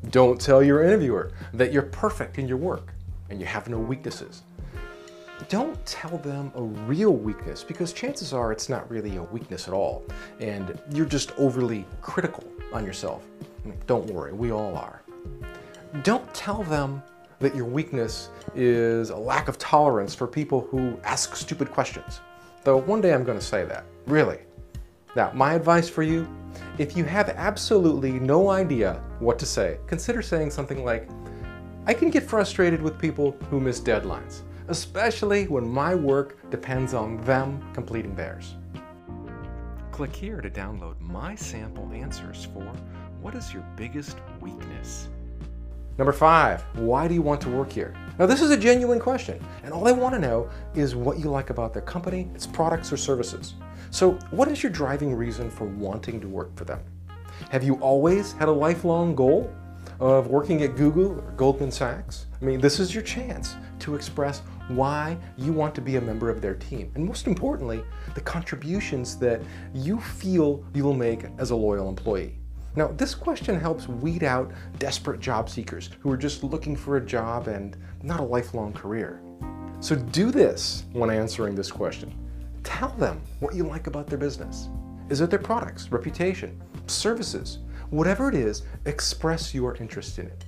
Don't 0.10 0.40
tell 0.40 0.62
your 0.62 0.84
interviewer 0.84 1.32
that 1.54 1.72
you're 1.72 1.84
perfect 1.84 2.38
in 2.38 2.48
your 2.48 2.58
work 2.58 2.94
and 3.30 3.40
you 3.40 3.46
have 3.46 3.70
no 3.70 3.80
weaknesses. 3.80 4.44
Don't 5.50 5.84
tell 5.86 6.18
them 6.20 6.52
a 6.56 6.62
real 6.62 7.14
weakness 7.14 7.64
because 7.64 7.94
chances 7.94 8.34
are 8.34 8.52
it's 8.52 8.70
not 8.70 8.90
really 8.90 9.18
a 9.18 9.24
weakness 9.24 9.68
at 9.68 9.74
all 9.74 10.04
and 10.40 10.80
you're 10.92 11.06
just 11.06 11.32
overly 11.38 11.86
critical 12.02 12.44
on 12.72 12.86
yourself. 12.86 13.24
Don't 13.88 14.06
worry, 14.08 14.34
we 14.34 14.52
all 14.52 14.76
are. 14.76 15.02
Don't 16.04 16.32
tell 16.34 16.64
them 16.64 17.02
that 17.40 17.56
your 17.56 17.66
weakness 17.66 18.30
is 18.56 19.10
a 19.10 19.18
lack 19.18 19.48
of 19.48 19.58
tolerance 19.58 20.16
for 20.16 20.28
people 20.28 20.62
who 20.72 20.98
ask 21.04 21.36
stupid 21.36 21.72
questions. 21.72 22.22
Though 22.64 22.78
one 22.78 23.02
day 23.02 23.14
I'm 23.14 23.24
going 23.24 23.40
to 23.40 23.46
say 23.46 23.66
that, 23.66 23.86
really. 24.06 24.40
Now, 25.16 25.32
my 25.34 25.54
advice 25.54 25.90
for 25.90 26.04
you 26.04 26.28
if 26.78 26.98
you 26.98 27.04
have 27.04 27.30
absolutely 27.30 28.12
no 28.14 28.50
idea 28.50 29.02
what 29.20 29.38
to 29.40 29.46
say, 29.46 29.78
consider 29.88 30.22
saying 30.22 30.52
something 30.52 30.84
like, 30.84 31.08
I 31.86 31.94
can 31.94 32.10
get 32.10 32.24
frustrated 32.24 32.82
with 32.82 32.98
people 32.98 33.36
who 33.50 33.60
miss 33.60 33.80
deadlines, 33.80 34.42
especially 34.68 35.48
when 35.48 35.68
my 35.68 35.96
work 35.96 36.50
depends 36.50 36.94
on 36.94 37.22
them 37.24 37.62
completing 37.74 38.16
theirs. 38.16 38.56
Click 39.92 40.16
here 40.16 40.42
to 40.42 40.50
download 40.50 41.00
my 41.00 41.36
sample 41.36 41.92
answers 41.94 42.46
for 42.54 42.72
what 43.22 43.36
is 43.36 43.54
your 43.54 43.64
biggest 43.76 44.18
weakness? 44.42 45.08
Number 45.98 46.12
five, 46.12 46.62
why 46.74 47.08
do 47.08 47.14
you 47.14 47.22
want 47.22 47.40
to 47.42 47.50
work 47.50 47.72
here? 47.72 47.94
Now, 48.18 48.26
this 48.26 48.42
is 48.42 48.50
a 48.50 48.58
genuine 48.58 49.00
question, 49.00 49.40
and 49.64 49.72
all 49.72 49.88
I 49.88 49.92
want 49.92 50.16
to 50.16 50.20
know 50.20 50.50
is 50.74 50.96
what 50.96 51.20
you 51.20 51.30
like 51.30 51.52
about 51.52 51.72
their 51.72 51.84
company, 51.84 52.30
its 52.34 52.48
products, 52.48 52.92
or 52.92 52.98
services. 52.98 53.54
So, 53.92 54.14
what 54.32 54.48
is 54.48 54.64
your 54.64 54.72
driving 54.72 55.14
reason 55.14 55.52
for 55.52 55.66
wanting 55.66 56.20
to 56.20 56.28
work 56.28 56.56
for 56.56 56.66
them? 56.66 56.80
Have 57.52 57.64
you 57.64 57.76
always 57.76 58.34
had 58.34 58.48
a 58.48 58.52
lifelong 58.52 59.14
goal 59.14 59.54
of 60.04 60.28
working 60.28 60.64
at 60.64 60.76
Google 60.76 61.14
or 61.14 61.32
Goldman 61.38 61.72
Sachs? 61.72 62.26
I 62.42 62.44
mean, 62.44 62.60
this 62.60 62.78
is 62.78 62.94
your 62.94 63.04
chance 63.04 63.56
to 63.80 63.96
express 63.96 64.42
why 64.68 65.18
you 65.38 65.54
want 65.54 65.74
to 65.76 65.82
be 65.82 65.96
a 65.96 66.02
member 66.02 66.30
of 66.30 66.42
their 66.42 66.56
team, 66.56 66.92
and 66.96 67.06
most 67.06 67.26
importantly, 67.26 67.82
the 68.14 68.20
contributions 68.20 69.18
that 69.20 69.42
you 69.74 70.02
feel 70.02 70.62
you'll 70.74 70.94
make 70.94 71.24
as 71.38 71.52
a 71.52 71.56
loyal 71.56 71.88
employee. 71.88 72.38
Now, 72.76 72.88
this 72.88 73.16
question 73.16 73.58
helps 73.58 73.88
weed 73.88 74.24
out 74.24 74.52
desperate 74.78 75.22
job 75.22 75.50
seekers 75.50 75.90
who 76.02 76.12
are 76.12 76.18
just 76.18 76.44
looking 76.44 76.76
for 76.76 76.98
a 76.98 77.06
job 77.06 77.48
and 77.48 77.78
not 78.02 78.20
a 78.20 78.24
lifelong 78.24 78.74
career. 78.74 79.22
So 79.80 79.96
do 79.96 80.32
this 80.32 80.84
when 80.92 81.12
answering 81.12 81.56
this 81.56 81.72
question. 81.72 82.14
Tell 82.66 82.90
them 82.90 83.22
what 83.40 83.56
you 83.56 83.64
like 83.64 83.88
about 83.88 84.08
their 84.08 84.20
business. 84.20 84.68
Is 85.10 85.22
it 85.22 85.30
their 85.30 85.40
products, 85.40 85.94
reputation, 85.94 86.62
services? 86.88 87.60
Whatever 87.94 88.28
it 88.28 88.34
is, 88.34 88.64
express 88.86 89.54
your 89.54 89.76
interest 89.76 90.18
in 90.18 90.26
it. 90.26 90.46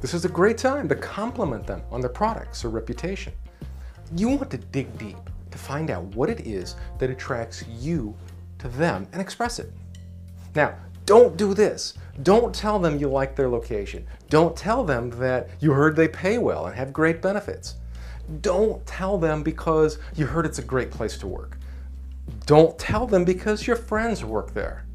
This 0.00 0.14
is 0.14 0.24
a 0.24 0.30
great 0.30 0.56
time 0.56 0.88
to 0.88 0.94
compliment 0.94 1.66
them 1.66 1.82
on 1.90 2.00
their 2.00 2.08
products 2.08 2.64
or 2.64 2.70
reputation. 2.70 3.34
You 4.16 4.30
want 4.30 4.50
to 4.50 4.56
dig 4.56 4.96
deep 4.96 5.18
to 5.50 5.58
find 5.58 5.90
out 5.90 6.04
what 6.16 6.30
it 6.30 6.40
is 6.46 6.76
that 6.98 7.10
attracts 7.10 7.66
you 7.68 8.16
to 8.60 8.68
them 8.68 9.06
and 9.12 9.20
express 9.20 9.58
it. 9.58 9.70
Now, 10.54 10.74
don't 11.04 11.36
do 11.36 11.52
this. 11.52 11.98
Don't 12.22 12.54
tell 12.54 12.78
them 12.78 12.98
you 12.98 13.10
like 13.10 13.36
their 13.36 13.50
location. 13.50 14.06
Don't 14.30 14.56
tell 14.56 14.82
them 14.82 15.10
that 15.18 15.50
you 15.60 15.72
heard 15.72 15.94
they 15.94 16.08
pay 16.08 16.38
well 16.38 16.64
and 16.64 16.74
have 16.74 16.94
great 16.94 17.20
benefits. 17.20 17.74
Don't 18.40 18.86
tell 18.86 19.18
them 19.18 19.42
because 19.42 19.98
you 20.16 20.24
heard 20.24 20.46
it's 20.46 20.60
a 20.60 20.62
great 20.62 20.90
place 20.90 21.18
to 21.18 21.26
work. 21.26 21.58
Don't 22.46 22.78
tell 22.78 23.06
them 23.06 23.26
because 23.26 23.66
your 23.66 23.76
friends 23.76 24.24
work 24.24 24.54
there. 24.54 24.86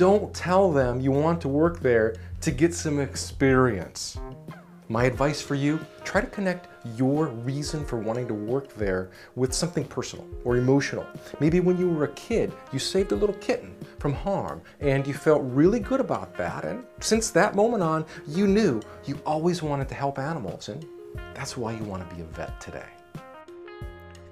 Don't 0.00 0.32
tell 0.32 0.72
them 0.72 0.98
you 0.98 1.12
want 1.12 1.42
to 1.42 1.48
work 1.48 1.80
there 1.80 2.16
to 2.40 2.50
get 2.50 2.72
some 2.72 3.00
experience. 3.00 4.18
My 4.88 5.04
advice 5.04 5.42
for 5.42 5.54
you, 5.54 5.78
try 6.04 6.22
to 6.22 6.26
connect 6.26 6.68
your 6.96 7.26
reason 7.26 7.84
for 7.84 7.98
wanting 7.98 8.26
to 8.28 8.32
work 8.32 8.72
there 8.72 9.10
with 9.34 9.52
something 9.52 9.84
personal 9.84 10.26
or 10.42 10.56
emotional. 10.56 11.04
Maybe 11.38 11.60
when 11.60 11.76
you 11.76 11.86
were 11.86 12.04
a 12.04 12.12
kid, 12.14 12.50
you 12.72 12.78
saved 12.78 13.12
a 13.12 13.14
little 13.14 13.34
kitten 13.42 13.76
from 13.98 14.14
harm 14.14 14.62
and 14.80 15.06
you 15.06 15.12
felt 15.12 15.42
really 15.44 15.80
good 15.80 16.00
about 16.00 16.34
that. 16.38 16.64
And 16.64 16.82
since 17.00 17.28
that 17.32 17.54
moment 17.54 17.82
on, 17.82 18.06
you 18.26 18.46
knew 18.46 18.80
you 19.04 19.20
always 19.26 19.62
wanted 19.62 19.90
to 19.90 19.94
help 19.94 20.18
animals 20.18 20.70
and 20.70 20.82
that's 21.34 21.58
why 21.58 21.72
you 21.72 21.84
want 21.84 22.08
to 22.08 22.16
be 22.16 22.22
a 22.22 22.24
vet 22.24 22.58
today. 22.58 22.88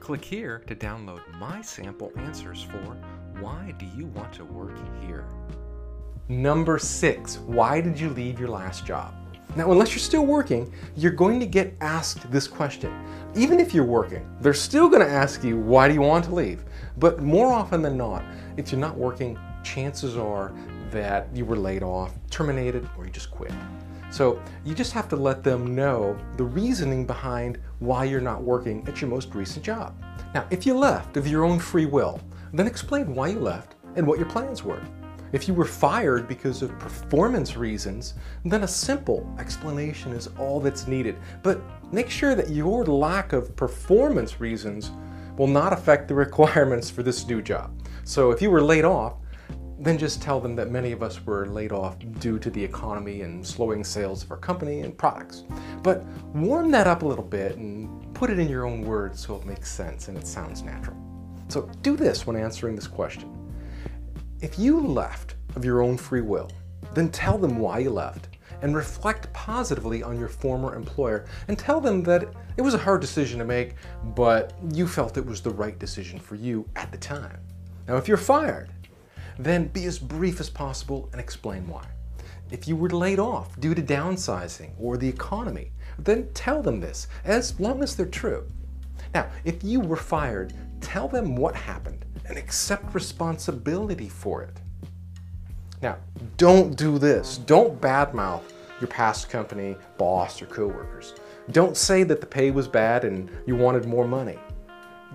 Click 0.01 0.25
here 0.25 0.63
to 0.67 0.75
download 0.75 1.21
my 1.39 1.61
sample 1.61 2.11
answers 2.17 2.63
for 2.63 2.97
why 3.41 3.75
do 3.79 3.87
you 3.97 4.07
want 4.07 4.33
to 4.33 4.45
work 4.45 4.77
here? 5.01 5.25
Number 6.29 6.79
six, 6.79 7.39
why 7.39 7.81
did 7.81 7.99
you 7.99 8.11
leave 8.11 8.41
your 8.41 8.49
last 8.49 8.85
job? 8.85 9.15
Now, 9.57 9.71
unless 9.71 9.93
you're 9.93 9.99
still 9.99 10.27
working, 10.27 10.73
you're 10.97 11.13
going 11.13 11.41
to 11.41 11.47
get 11.47 11.75
asked 11.81 12.31
this 12.31 12.47
question. 12.47 12.93
Even 13.35 13.61
if 13.61 13.73
you're 13.73 13.85
working, 13.85 14.29
they're 14.41 14.53
still 14.53 14.89
going 14.89 15.01
to 15.01 15.11
ask 15.11 15.43
you, 15.43 15.57
why 15.57 15.89
do 15.89 15.95
you 15.95 16.01
want 16.01 16.25
to 16.27 16.35
leave? 16.35 16.65
But 16.99 17.23
more 17.23 17.53
often 17.53 17.81
than 17.81 17.97
not, 17.97 18.25
if 18.57 18.71
you're 18.71 18.81
not 18.81 18.97
working, 18.97 19.39
chances 19.63 20.17
are 20.17 20.53
that 20.91 21.29
you 21.35 21.45
were 21.45 21.57
laid 21.57 21.83
off, 21.83 22.15
terminated, 22.31 22.89
or 22.97 23.05
you 23.05 23.11
just 23.11 23.31
quit. 23.31 23.53
So 24.11 24.41
you 24.65 24.75
just 24.75 24.93
have 24.93 25.09
to 25.11 25.17
let 25.17 25.43
them 25.43 25.75
know 25.75 26.19
the 26.37 26.45
reasoning 26.45 27.07
behind 27.07 27.59
why 27.79 28.05
you're 28.05 28.21
not 28.21 28.43
working 28.43 28.87
at 28.89 29.01
your 29.01 29.11
most 29.11 29.35
recent 29.35 29.65
job. 29.65 29.95
Now, 30.35 30.47
if 30.51 30.67
you 30.67 30.77
left 30.77 31.17
of 31.17 31.27
your 31.27 31.45
own 31.45 31.59
free 31.59 31.87
will, 31.87 32.21
then 32.53 32.67
explain 32.67 33.15
why 33.15 33.29
you 33.29 33.41
left 33.41 33.77
and 33.97 34.07
what 34.07 34.19
your 34.19 34.29
plans 34.29 34.63
were. 34.63 34.83
If 35.33 35.47
you 35.47 35.53
were 35.53 35.67
fired 35.67 36.27
because 36.27 36.63
of 36.63 36.79
performance 36.79 37.57
reasons, 37.57 38.15
then 38.45 38.63
a 38.63 38.69
simple 38.69 39.31
explanation 39.39 40.13
is 40.13 40.29
all 40.39 40.59
that's 40.59 40.87
needed. 40.87 41.19
But 41.43 41.61
make 41.93 42.09
sure 42.09 42.35
that 42.35 42.51
your 42.51 42.85
lack 42.87 43.35
of 43.35 43.55
performance 43.55 44.41
reasons 44.41 44.91
will 45.37 45.47
not 45.47 45.73
affect 45.73 46.09
the 46.09 46.15
requirements 46.27 46.89
for 46.89 47.03
this 47.03 47.27
new 47.27 47.43
job. 47.43 47.79
So 48.05 48.31
if 48.31 48.41
you 48.41 48.51
were 48.51 48.63
laid 48.63 48.85
off, 48.85 49.15
then 49.81 49.99
just 49.99 50.21
tell 50.21 50.41
them 50.41 50.57
that 50.57 50.71
many 50.71 50.93
of 50.93 51.03
us 51.03 51.25
were 51.25 51.47
laid 51.47 51.73
off 51.73 51.97
due 52.19 52.39
to 52.39 52.51
the 52.51 52.63
economy 52.63 53.21
and 53.21 53.47
slowing 53.47 53.85
sales 53.85 54.25
of 54.25 54.31
our 54.31 54.37
company 54.37 54.81
and 54.81 54.97
products. 54.97 55.45
But 55.83 56.05
warm 56.35 56.71
that 56.73 56.87
up 56.87 57.03
a 57.03 57.07
little 57.07 57.25
bit 57.25 57.57
and 57.57 58.13
put 58.15 58.31
it 58.31 58.39
in 58.39 58.49
your 58.49 58.67
own 58.67 58.83
words 58.83 59.25
so 59.25 59.37
it 59.37 59.47
makes 59.47 59.71
sense 59.71 60.09
and 60.09 60.19
it 60.19 60.27
sounds 60.27 60.63
natural. 60.63 60.97
So 61.49 61.63
do 61.83 61.97
this 61.97 62.27
when 62.27 62.37
answering 62.37 62.77
this 62.77 62.87
question. 62.87 63.35
If 64.41 64.59
you 64.59 64.81
left 64.81 65.35
of 65.57 65.65
your 65.65 65.83
own 65.83 65.97
free 65.97 66.21
will, 66.21 66.51
then 66.95 67.11
tell 67.11 67.39
them 67.39 67.59
why 67.59 67.79
you 67.81 67.91
left 67.91 68.29
and 68.63 68.75
reflect 68.75 69.33
positively 69.33 70.03
on 70.03 70.19
your 70.19 70.29
former 70.29 70.75
employer 70.75 71.27
and 71.49 71.59
tell 71.59 71.81
them 71.81 72.03
that 72.03 72.29
it 72.57 72.63
was 72.63 72.75
a 72.75 72.79
hard 72.79 73.01
decision 73.01 73.39
to 73.39 73.45
make, 73.45 73.75
but 74.15 74.53
you 74.73 74.87
felt 74.87 75.17
it 75.17 75.25
was 75.25 75.41
the 75.41 75.51
right 75.51 75.79
decision 75.79 76.19
for 76.19 76.35
you 76.35 76.69
at 76.77 76.91
the 76.91 76.99
time. 76.99 77.39
Now, 77.87 77.97
if 77.97 78.09
you're 78.09 78.17
fired, 78.17 78.69
then 79.39 79.69
be 79.69 79.85
as 79.85 79.99
brief 79.99 80.41
as 80.41 80.51
possible 80.51 81.09
and 81.13 81.21
explain 81.21 81.67
why. 81.69 81.87
If 82.51 82.67
you 82.67 82.77
were 82.77 82.91
laid 82.91 83.19
off 83.19 83.59
due 83.61 83.75
to 83.75 83.83
downsizing 83.83 84.73
or 84.79 84.97
the 84.97 85.09
economy, 85.09 85.71
then 85.99 86.29
tell 86.35 86.63
them 86.63 86.81
this, 86.81 87.07
as 87.25 87.59
long 87.61 87.83
as 87.83 87.95
they're 87.95 88.07
true. 88.07 88.47
Now, 89.15 89.29
if 89.45 89.63
you 89.63 89.81
were 89.81 89.97
fired, 89.97 90.53
tell 90.81 91.09
them 91.09 91.37
what 91.37 91.55
happened 91.55 92.05
and 92.27 92.37
accept 92.37 92.95
responsibility 92.95 94.09
for 94.09 94.43
it. 94.43 94.61
Now, 95.81 95.97
don't 96.37 96.77
do 96.77 96.99
this. 96.99 97.39
Don't 97.39 97.81
badmouth 97.81 98.43
your 98.81 98.89
past 98.89 99.31
company, 99.31 99.77
boss, 99.97 100.43
or 100.43 100.47
coworkers. 100.47 101.15
Don't 101.53 101.77
say 101.77 102.03
that 102.03 102.21
the 102.21 102.27
pay 102.27 102.51
was 102.51 102.69
bad 102.69 103.05
and 103.05 103.31
you 103.47 103.57
wanted 103.57 103.87
more 103.87 104.07
money. 104.07 104.39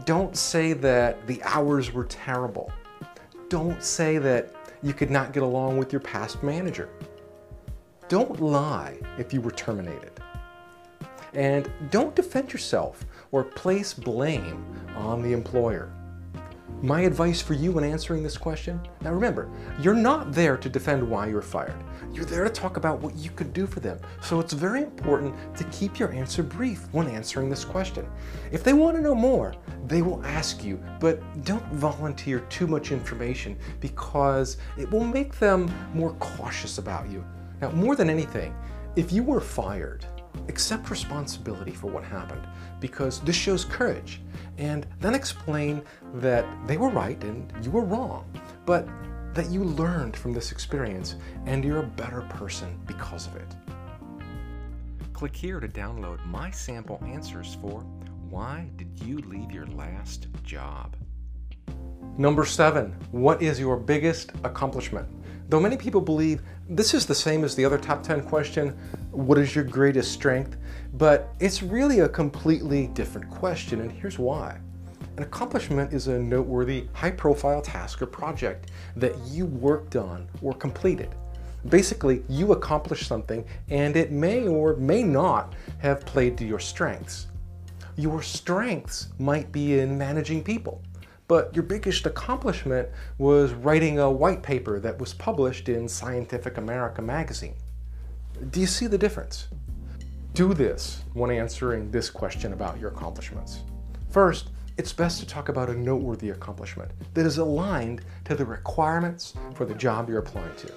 Don't 0.06 0.36
say 0.36 0.74
that 0.74 1.28
the 1.28 1.42
hours 1.44 1.94
were 1.94 2.06
terrible. 2.06 2.72
Don't 3.50 3.84
say 3.84 4.18
that 4.18 4.54
you 4.82 4.94
could 4.94 5.12
not 5.12 5.32
get 5.34 5.44
along 5.44 5.78
with 5.78 5.94
your 5.94 6.02
past 6.02 6.42
manager. 6.42 6.90
Don't 8.10 8.42
lie 8.42 8.98
if 9.18 9.34
you 9.34 9.42
were 9.42 9.52
terminated. 9.52 10.12
And 11.34 11.72
don't 11.90 12.16
defend 12.16 12.52
yourself 12.52 13.06
or 13.34 13.44
place 13.44 13.94
blame 13.94 14.66
on 14.96 15.22
the 15.22 15.34
employer. 15.34 15.92
My 16.82 17.02
advice 17.02 17.42
for 17.42 17.54
you 17.54 17.72
when 17.72 17.84
answering 17.84 18.24
this 18.24 18.38
question 18.38 18.80
now 19.02 19.14
remember, 19.14 19.50
you're 19.80 19.94
not 19.94 20.34
there 20.34 20.58
to 20.58 20.70
defend 20.70 21.10
why 21.10 21.28
you 21.28 21.36
were 21.36 21.42
fired. 21.42 21.82
You're 22.12 22.26
there 22.26 22.44
to 22.44 22.50
talk 22.50 22.78
about 22.78 23.00
what 23.00 23.16
you 23.16 23.32
could 23.32 23.54
do 23.54 23.66
for 23.66 23.80
them. 23.80 24.00
So 24.22 24.40
it's 24.40 24.54
very 24.54 24.82
important 24.82 25.34
to 25.58 25.64
keep 25.66 25.98
your 25.98 26.12
answer 26.12 26.44
brief 26.44 26.88
when 26.92 27.08
answering 27.08 27.50
this 27.50 27.66
question. 27.66 28.06
If 28.52 28.64
they 28.64 28.74
want 28.74 28.98
to 28.98 29.02
know 29.02 29.16
more, 29.16 29.56
they 29.88 30.02
will 30.02 30.24
ask 30.26 30.64
you, 30.64 30.82
but 31.00 31.22
don't 31.44 31.66
volunteer 31.74 32.42
too 32.50 32.68
much 32.68 32.92
information 32.92 33.58
because 33.80 34.58
it 34.78 34.92
will 34.92 35.06
make 35.06 35.40
them 35.40 35.74
more 35.94 36.14
cautious 36.16 36.78
about 36.78 37.10
you. 37.10 37.26
Now, 37.62 37.72
more 37.72 37.96
than 37.96 38.10
anything, 38.10 38.54
if 38.96 39.12
you 39.12 39.24
were 39.24 39.42
fired, 39.42 40.06
accept 40.48 40.90
responsibility 40.90 41.72
for 41.72 41.88
what 41.88 42.04
happened 42.04 42.46
because 42.80 43.20
this 43.22 43.36
shows 43.36 43.66
courage 43.66 44.22
and 44.58 44.86
then 45.00 45.16
explain 45.16 45.82
that 46.16 46.46
they 46.68 46.78
were 46.78 46.90
right 46.90 47.22
and 47.24 47.52
you 47.64 47.72
were 47.72 47.86
wrong, 47.86 48.26
but 48.66 48.88
that 49.34 49.50
you 49.50 49.64
learned 49.64 50.16
from 50.16 50.34
this 50.34 50.52
experience 50.52 51.16
and 51.46 51.64
you're 51.64 51.80
a 51.80 51.88
better 51.88 52.22
person 52.22 52.80
because 52.86 53.28
of 53.28 53.36
it. 53.36 53.56
Click 55.14 55.36
here 55.36 55.60
to 55.60 55.68
download 55.68 56.24
my 56.26 56.52
sample 56.52 57.02
answers 57.06 57.58
for 57.62 57.82
Why 58.30 58.70
Did 58.76 59.00
You 59.04 59.20
Leave 59.20 59.52
Your 59.52 59.68
Last 59.68 60.28
Job? 60.44 60.96
Number 62.18 62.46
seven, 62.46 62.96
what 63.12 63.42
is 63.42 63.60
your 63.60 63.76
biggest 63.76 64.34
accomplishment? 64.44 65.08
Though 65.54 65.60
many 65.60 65.78
people 65.78 66.02
believe 66.02 66.42
this 66.68 66.96
is 66.96 67.06
the 67.06 67.14
same 67.14 67.44
as 67.44 67.54
the 67.54 67.64
other 67.64 67.78
top 67.78 68.02
10 68.02 68.24
question, 68.24 68.70
what 69.12 69.38
is 69.38 69.54
your 69.54 69.64
greatest 69.64 70.12
strength? 70.12 70.58
But 70.94 71.32
it's 71.40 71.62
really 71.62 72.00
a 72.00 72.10
completely 72.10 72.88
different 72.88 73.30
question, 73.30 73.82
and 73.82 73.92
here's 73.92 74.18
why. 74.18 74.58
An 75.16 75.22
accomplishment 75.22 75.94
is 75.94 76.08
a 76.08 76.18
noteworthy, 76.18 76.88
high 76.94 77.12
profile 77.12 77.62
task 77.62 78.02
or 78.02 78.08
project 78.08 78.72
that 78.96 79.16
you 79.28 79.46
worked 79.46 79.96
on 79.96 80.28
or 80.42 80.56
completed. 80.56 81.14
Basically, 81.70 82.24
you 82.28 82.54
accomplished 82.54 83.08
something 83.08 83.46
and 83.70 83.96
it 83.96 84.12
may 84.12 84.48
or 84.48 84.76
may 84.78 85.04
not 85.04 85.54
have 85.78 86.04
played 86.04 86.36
to 86.40 86.46
your 86.46 86.58
strengths. 86.58 87.28
Your 87.96 88.24
strengths 88.24 89.10
might 89.20 89.52
be 89.52 89.78
in 89.78 90.00
managing 90.00 90.44
people 90.44 90.82
but 91.28 91.56
your 91.56 91.64
biggest 91.64 92.06
accomplishment 92.06 92.90
was 93.18 93.54
writing 93.54 94.00
a 94.00 94.12
white 94.12 94.44
paper 94.44 94.80
that 94.80 95.00
was 95.00 95.14
published 95.14 95.70
in 95.70 95.88
Scientific 95.88 96.58
America 96.58 97.02
magazine. 97.02 97.56
Do 98.52 98.60
you 98.60 98.68
see 98.68 98.88
the 98.88 98.98
difference? 98.98 99.48
Do 100.34 100.54
this 100.54 101.04
when 101.14 101.32
answering 101.32 101.92
this 101.92 102.10
question 102.10 102.54
about 102.54 102.80
your 102.80 102.90
accomplishments. 102.90 103.62
First, 104.10 104.50
it's 104.78 104.92
best 104.92 105.20
to 105.20 105.28
talk 105.28 105.50
about 105.50 105.70
a 105.70 105.74
noteworthy 105.76 106.32
accomplishment 106.32 106.92
that 107.14 107.26
is 107.26 107.38
aligned 107.38 108.02
to 108.26 108.36
the 108.36 108.44
requirements 108.44 109.36
for 109.54 109.66
the 109.66 109.76
job 109.76 110.10
you're 110.10 110.20
applying 110.20 110.56
to. 110.56 110.72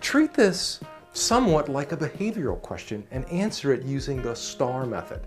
Treat 0.00 0.32
this 0.32 0.80
somewhat 1.12 1.68
like 1.68 1.92
a 1.92 1.96
behavioral 1.96 2.60
question 2.62 3.06
and 3.10 3.26
answer 3.26 3.72
it 3.72 3.84
using 3.84 4.22
the 4.22 4.34
STAR 4.34 4.86
method. 4.86 5.20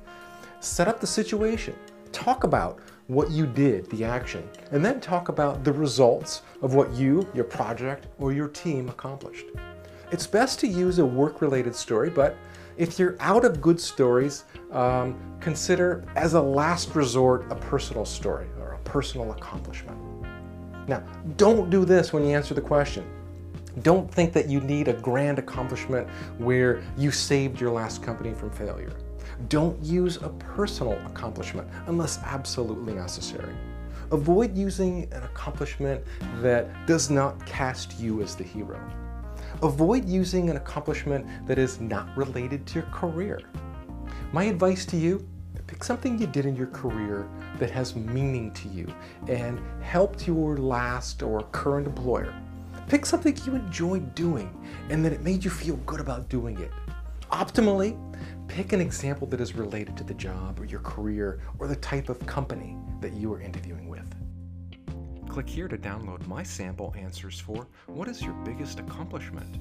Set 0.60 0.88
up 0.88 1.00
the 1.00 1.08
situation. 1.08 1.76
Talk 2.12 2.44
about 2.44 2.80
what 3.08 3.32
you 3.32 3.46
did, 3.46 3.90
the 3.90 4.04
action, 4.04 4.48
and 4.72 4.84
then 4.84 5.00
talk 5.00 5.30
about 5.30 5.64
the 5.64 5.74
results 5.74 6.42
of 6.62 6.74
what 6.74 6.92
you, 6.94 7.28
your 7.34 7.44
project, 7.44 8.08
or 8.18 8.32
your 8.32 8.48
team 8.48 8.90
accomplished. 8.90 9.46
It's 10.12 10.28
best 10.28 10.60
to 10.60 10.68
use 10.68 11.00
a 11.00 11.06
work-related 11.06 11.76
story, 11.76 12.10
but 12.10 12.38
if 12.78 12.98
you're 12.98 13.16
out 13.20 13.46
of 13.46 13.62
good 13.62 13.80
stories, 13.80 14.46
um, 14.72 15.20
consider 15.40 16.04
as 16.16 16.34
a 16.34 16.42
last 16.42 16.96
resort 16.96 17.46
a 17.52 17.56
personal 17.56 18.06
story 18.06 18.48
or 18.60 18.74
a 18.74 18.80
personal 18.80 19.32
accomplishment. 19.32 20.00
Now, 20.88 21.04
don't 21.38 21.70
do 21.70 21.86
this 21.86 22.13
when 22.13 22.24
you 22.24 22.36
answer 22.36 22.54
the 22.54 22.62
question. 22.62 23.06
Don't 23.82 24.10
think 24.10 24.34
that 24.34 24.48
you 24.48 24.60
need 24.62 24.88
a 24.88 24.94
grand 24.94 25.39
accomplishment 25.39 26.08
where 26.38 26.84
you 26.98 27.12
saved 27.12 27.60
your 27.60 27.72
last 27.72 28.04
company 28.04 28.34
from 28.34 28.52
failure. 28.52 28.94
Don't 29.49 29.82
use 29.84 30.17
a 30.17 30.29
personal 30.29 30.93
accomplishment 31.06 31.67
unless 31.88 32.19
absolutely 32.19 32.93
necessary. 32.93 33.56
Avoid 34.12 34.56
using 34.56 35.12
an 35.12 35.23
accomplishment 35.23 36.03
that 36.41 36.69
does 36.86 37.10
not 37.10 37.43
cast 37.45 37.99
you 37.99 38.21
as 38.21 38.36
the 38.36 38.43
hero. 38.43 38.79
Avoid 39.62 40.08
using 40.08 40.49
an 40.49 40.58
accomplishment 40.58 41.25
that 41.47 41.58
is 41.58 41.79
not 41.79 42.15
related 42.15 42.65
to 42.67 42.75
your 42.75 42.89
career. 42.89 43.41
My 44.32 44.43
advice 44.45 44.86
to 44.88 44.97
you 44.97 45.27
pick 45.67 45.84
something 45.84 46.19
you 46.19 46.27
did 46.27 46.45
in 46.45 46.56
your 46.56 46.67
career 46.67 47.27
that 47.58 47.71
has 47.71 47.95
meaning 47.95 48.51
to 48.51 48.67
you 48.67 48.88
and 49.27 49.60
helped 49.82 50.27
your 50.27 50.58
last 50.58 51.23
or 51.23 51.41
current 51.51 51.88
employer. 51.88 52.34
Pick 52.88 53.06
something 53.06 53.38
you 53.45 53.56
enjoyed 53.56 54.13
doing 54.13 54.56
and 54.89 55.03
that 55.03 55.13
it 55.13 55.21
made 55.21 55.43
you 55.43 55.49
feel 55.49 55.77
good 55.77 55.99
about 55.99 56.29
doing 56.29 56.60
it. 56.60 56.71
Optimally, 57.32 57.97
pick 58.54 58.72
an 58.72 58.80
example 58.80 59.26
that 59.26 59.42
is 59.42 59.56
related 59.56 59.98
to 59.98 60.04
the 60.04 60.13
job 60.13 60.60
or 60.60 60.66
your 60.66 60.82
career 60.82 61.42
or 61.58 61.68
the 61.68 61.76
type 61.78 62.08
of 62.08 62.24
company 62.28 62.78
that 63.02 63.12
you 63.13 63.34
are 63.34 63.42
interviewing 63.42 63.89
with. 63.89 64.06
Click 65.28 65.50
here 65.50 65.68
to 65.68 65.76
download 65.76 66.28
my 66.28 66.44
sample 66.44 66.94
answers 66.96 67.39
for 67.39 67.66
what 67.88 68.08
is 68.08 68.22
your 68.22 68.36
biggest 68.46 68.80
accomplishment? 68.80 69.58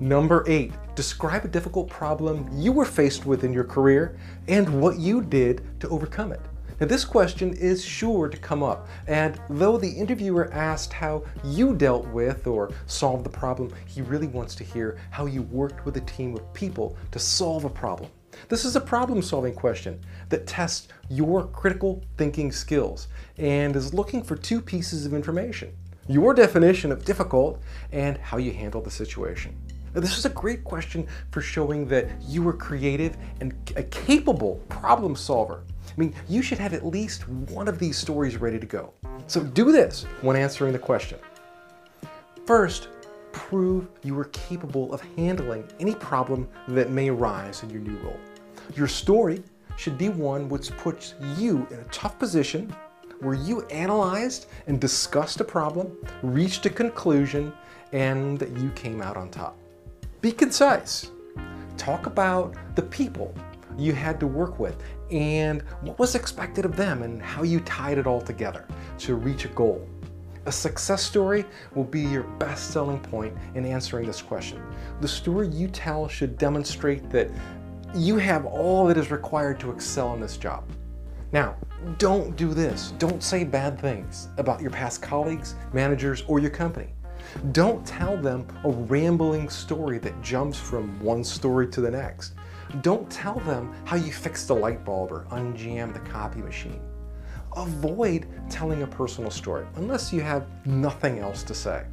Number 0.00 0.44
eight, 0.46 0.72
describe 0.94 1.44
a 1.44 1.48
difficult 1.48 1.90
problem 1.90 2.48
you 2.54 2.72
were 2.72 2.86
faced 2.86 3.26
with 3.26 3.44
in 3.44 3.52
your 3.52 3.64
career 3.64 4.18
and 4.46 4.80
what 4.80 4.98
you 4.98 5.20
did 5.20 5.78
to 5.80 5.90
overcome 5.90 6.32
it. 6.32 6.40
Now, 6.80 6.86
this 6.86 7.04
question 7.04 7.54
is 7.54 7.84
sure 7.84 8.28
to 8.28 8.36
come 8.36 8.62
up, 8.62 8.86
and 9.08 9.40
though 9.50 9.78
the 9.78 9.90
interviewer 9.90 10.48
asked 10.52 10.92
how 10.92 11.24
you 11.42 11.74
dealt 11.74 12.06
with 12.08 12.46
or 12.46 12.70
solved 12.86 13.24
the 13.24 13.30
problem, 13.30 13.72
he 13.86 14.00
really 14.00 14.28
wants 14.28 14.54
to 14.54 14.64
hear 14.64 14.96
how 15.10 15.26
you 15.26 15.42
worked 15.42 15.84
with 15.84 15.96
a 15.96 16.02
team 16.02 16.36
of 16.36 16.54
people 16.54 16.96
to 17.10 17.18
solve 17.18 17.64
a 17.64 17.68
problem. 17.68 18.08
This 18.48 18.64
is 18.64 18.76
a 18.76 18.80
problem 18.80 19.22
solving 19.22 19.54
question 19.54 19.98
that 20.28 20.46
tests 20.46 20.86
your 21.10 21.48
critical 21.48 22.04
thinking 22.16 22.52
skills 22.52 23.08
and 23.38 23.74
is 23.74 23.92
looking 23.92 24.22
for 24.22 24.36
two 24.36 24.60
pieces 24.60 25.04
of 25.04 25.14
information 25.14 25.72
your 26.10 26.32
definition 26.32 26.90
of 26.90 27.04
difficult 27.04 27.60
and 27.92 28.16
how 28.16 28.38
you 28.38 28.50
handle 28.50 28.80
the 28.80 28.90
situation. 28.90 29.54
Now, 29.94 30.00
this 30.00 30.16
is 30.16 30.24
a 30.24 30.30
great 30.30 30.64
question 30.64 31.06
for 31.30 31.42
showing 31.42 31.86
that 31.88 32.08
you 32.22 32.48
are 32.48 32.54
creative 32.54 33.16
and 33.40 33.52
a 33.76 33.82
capable 33.82 34.62
problem 34.70 35.14
solver. 35.14 35.64
I 35.98 36.00
mean, 36.00 36.14
you 36.28 36.42
should 36.42 36.58
have 36.58 36.74
at 36.74 36.86
least 36.86 37.28
one 37.28 37.66
of 37.66 37.80
these 37.80 37.98
stories 37.98 38.36
ready 38.36 38.60
to 38.60 38.66
go. 38.66 38.92
So 39.26 39.42
do 39.42 39.72
this 39.72 40.04
when 40.20 40.36
answering 40.36 40.72
the 40.72 40.78
question. 40.78 41.18
First, 42.46 42.86
prove 43.32 43.88
you 44.04 44.16
are 44.16 44.26
capable 44.26 44.94
of 44.94 45.00
handling 45.16 45.66
any 45.80 45.96
problem 45.96 46.48
that 46.68 46.90
may 46.90 47.08
arise 47.08 47.64
in 47.64 47.70
your 47.70 47.80
new 47.80 47.96
role. 47.96 48.20
Your 48.76 48.86
story 48.86 49.42
should 49.76 49.98
be 49.98 50.08
one 50.08 50.48
which 50.48 50.70
puts 50.76 51.14
you 51.36 51.66
in 51.72 51.80
a 51.80 51.84
tough 51.90 52.16
position 52.16 52.72
where 53.18 53.34
you 53.34 53.66
analyzed 53.66 54.46
and 54.68 54.80
discussed 54.80 55.40
a 55.40 55.44
problem, 55.44 55.96
reached 56.22 56.64
a 56.64 56.70
conclusion, 56.70 57.52
and 57.92 58.40
you 58.62 58.70
came 58.76 59.02
out 59.02 59.16
on 59.16 59.30
top. 59.30 59.58
Be 60.20 60.30
concise. 60.30 61.10
Talk 61.76 62.06
about 62.06 62.54
the 62.76 62.82
people 62.82 63.34
you 63.78 63.92
had 63.92 64.18
to 64.20 64.26
work 64.26 64.58
with 64.58 64.82
and 65.10 65.62
what 65.80 65.98
was 65.98 66.14
expected 66.14 66.64
of 66.64 66.76
them 66.76 67.02
and 67.02 67.22
how 67.22 67.42
you 67.42 67.60
tied 67.60 67.98
it 67.98 68.06
all 68.06 68.20
together 68.20 68.66
to 68.98 69.14
reach 69.14 69.44
a 69.44 69.48
goal. 69.48 69.88
A 70.46 70.52
success 70.52 71.02
story 71.02 71.44
will 71.74 71.84
be 71.84 72.00
your 72.00 72.22
best 72.22 72.70
selling 72.70 73.00
point 73.00 73.36
in 73.54 73.64
answering 73.64 74.06
this 74.06 74.22
question. 74.22 74.62
The 75.00 75.08
story 75.08 75.48
you 75.48 75.68
tell 75.68 76.08
should 76.08 76.38
demonstrate 76.38 77.10
that 77.10 77.30
you 77.94 78.16
have 78.16 78.46
all 78.46 78.86
that 78.86 78.96
is 78.96 79.10
required 79.10 79.60
to 79.60 79.70
excel 79.70 80.14
in 80.14 80.20
this 80.20 80.36
job. 80.36 80.64
Now, 81.32 81.56
don't 81.98 82.34
do 82.36 82.54
this. 82.54 82.92
Don't 82.98 83.22
say 83.22 83.44
bad 83.44 83.78
things 83.78 84.28
about 84.38 84.60
your 84.60 84.70
past 84.70 85.02
colleagues, 85.02 85.54
managers, 85.72 86.24
or 86.26 86.38
your 86.38 86.50
company. 86.50 86.94
Don't 87.52 87.86
tell 87.86 88.16
them 88.16 88.46
a 88.64 88.70
rambling 88.70 89.50
story 89.50 89.98
that 89.98 90.20
jumps 90.22 90.58
from 90.58 90.98
one 91.00 91.22
story 91.22 91.68
to 91.68 91.80
the 91.80 91.90
next. 91.90 92.34
Don't 92.82 93.10
tell 93.10 93.40
them 93.40 93.72
how 93.84 93.96
you 93.96 94.12
fixed 94.12 94.48
the 94.48 94.54
light 94.54 94.84
bulb 94.84 95.10
or 95.10 95.26
unjammed 95.30 95.94
the 95.94 96.00
copy 96.00 96.40
machine. 96.40 96.80
Avoid 97.56 98.26
telling 98.50 98.82
a 98.82 98.86
personal 98.86 99.30
story 99.30 99.66
unless 99.76 100.12
you 100.12 100.20
have 100.20 100.46
nothing 100.66 101.18
else 101.18 101.42
to 101.44 101.54
say. 101.54 101.84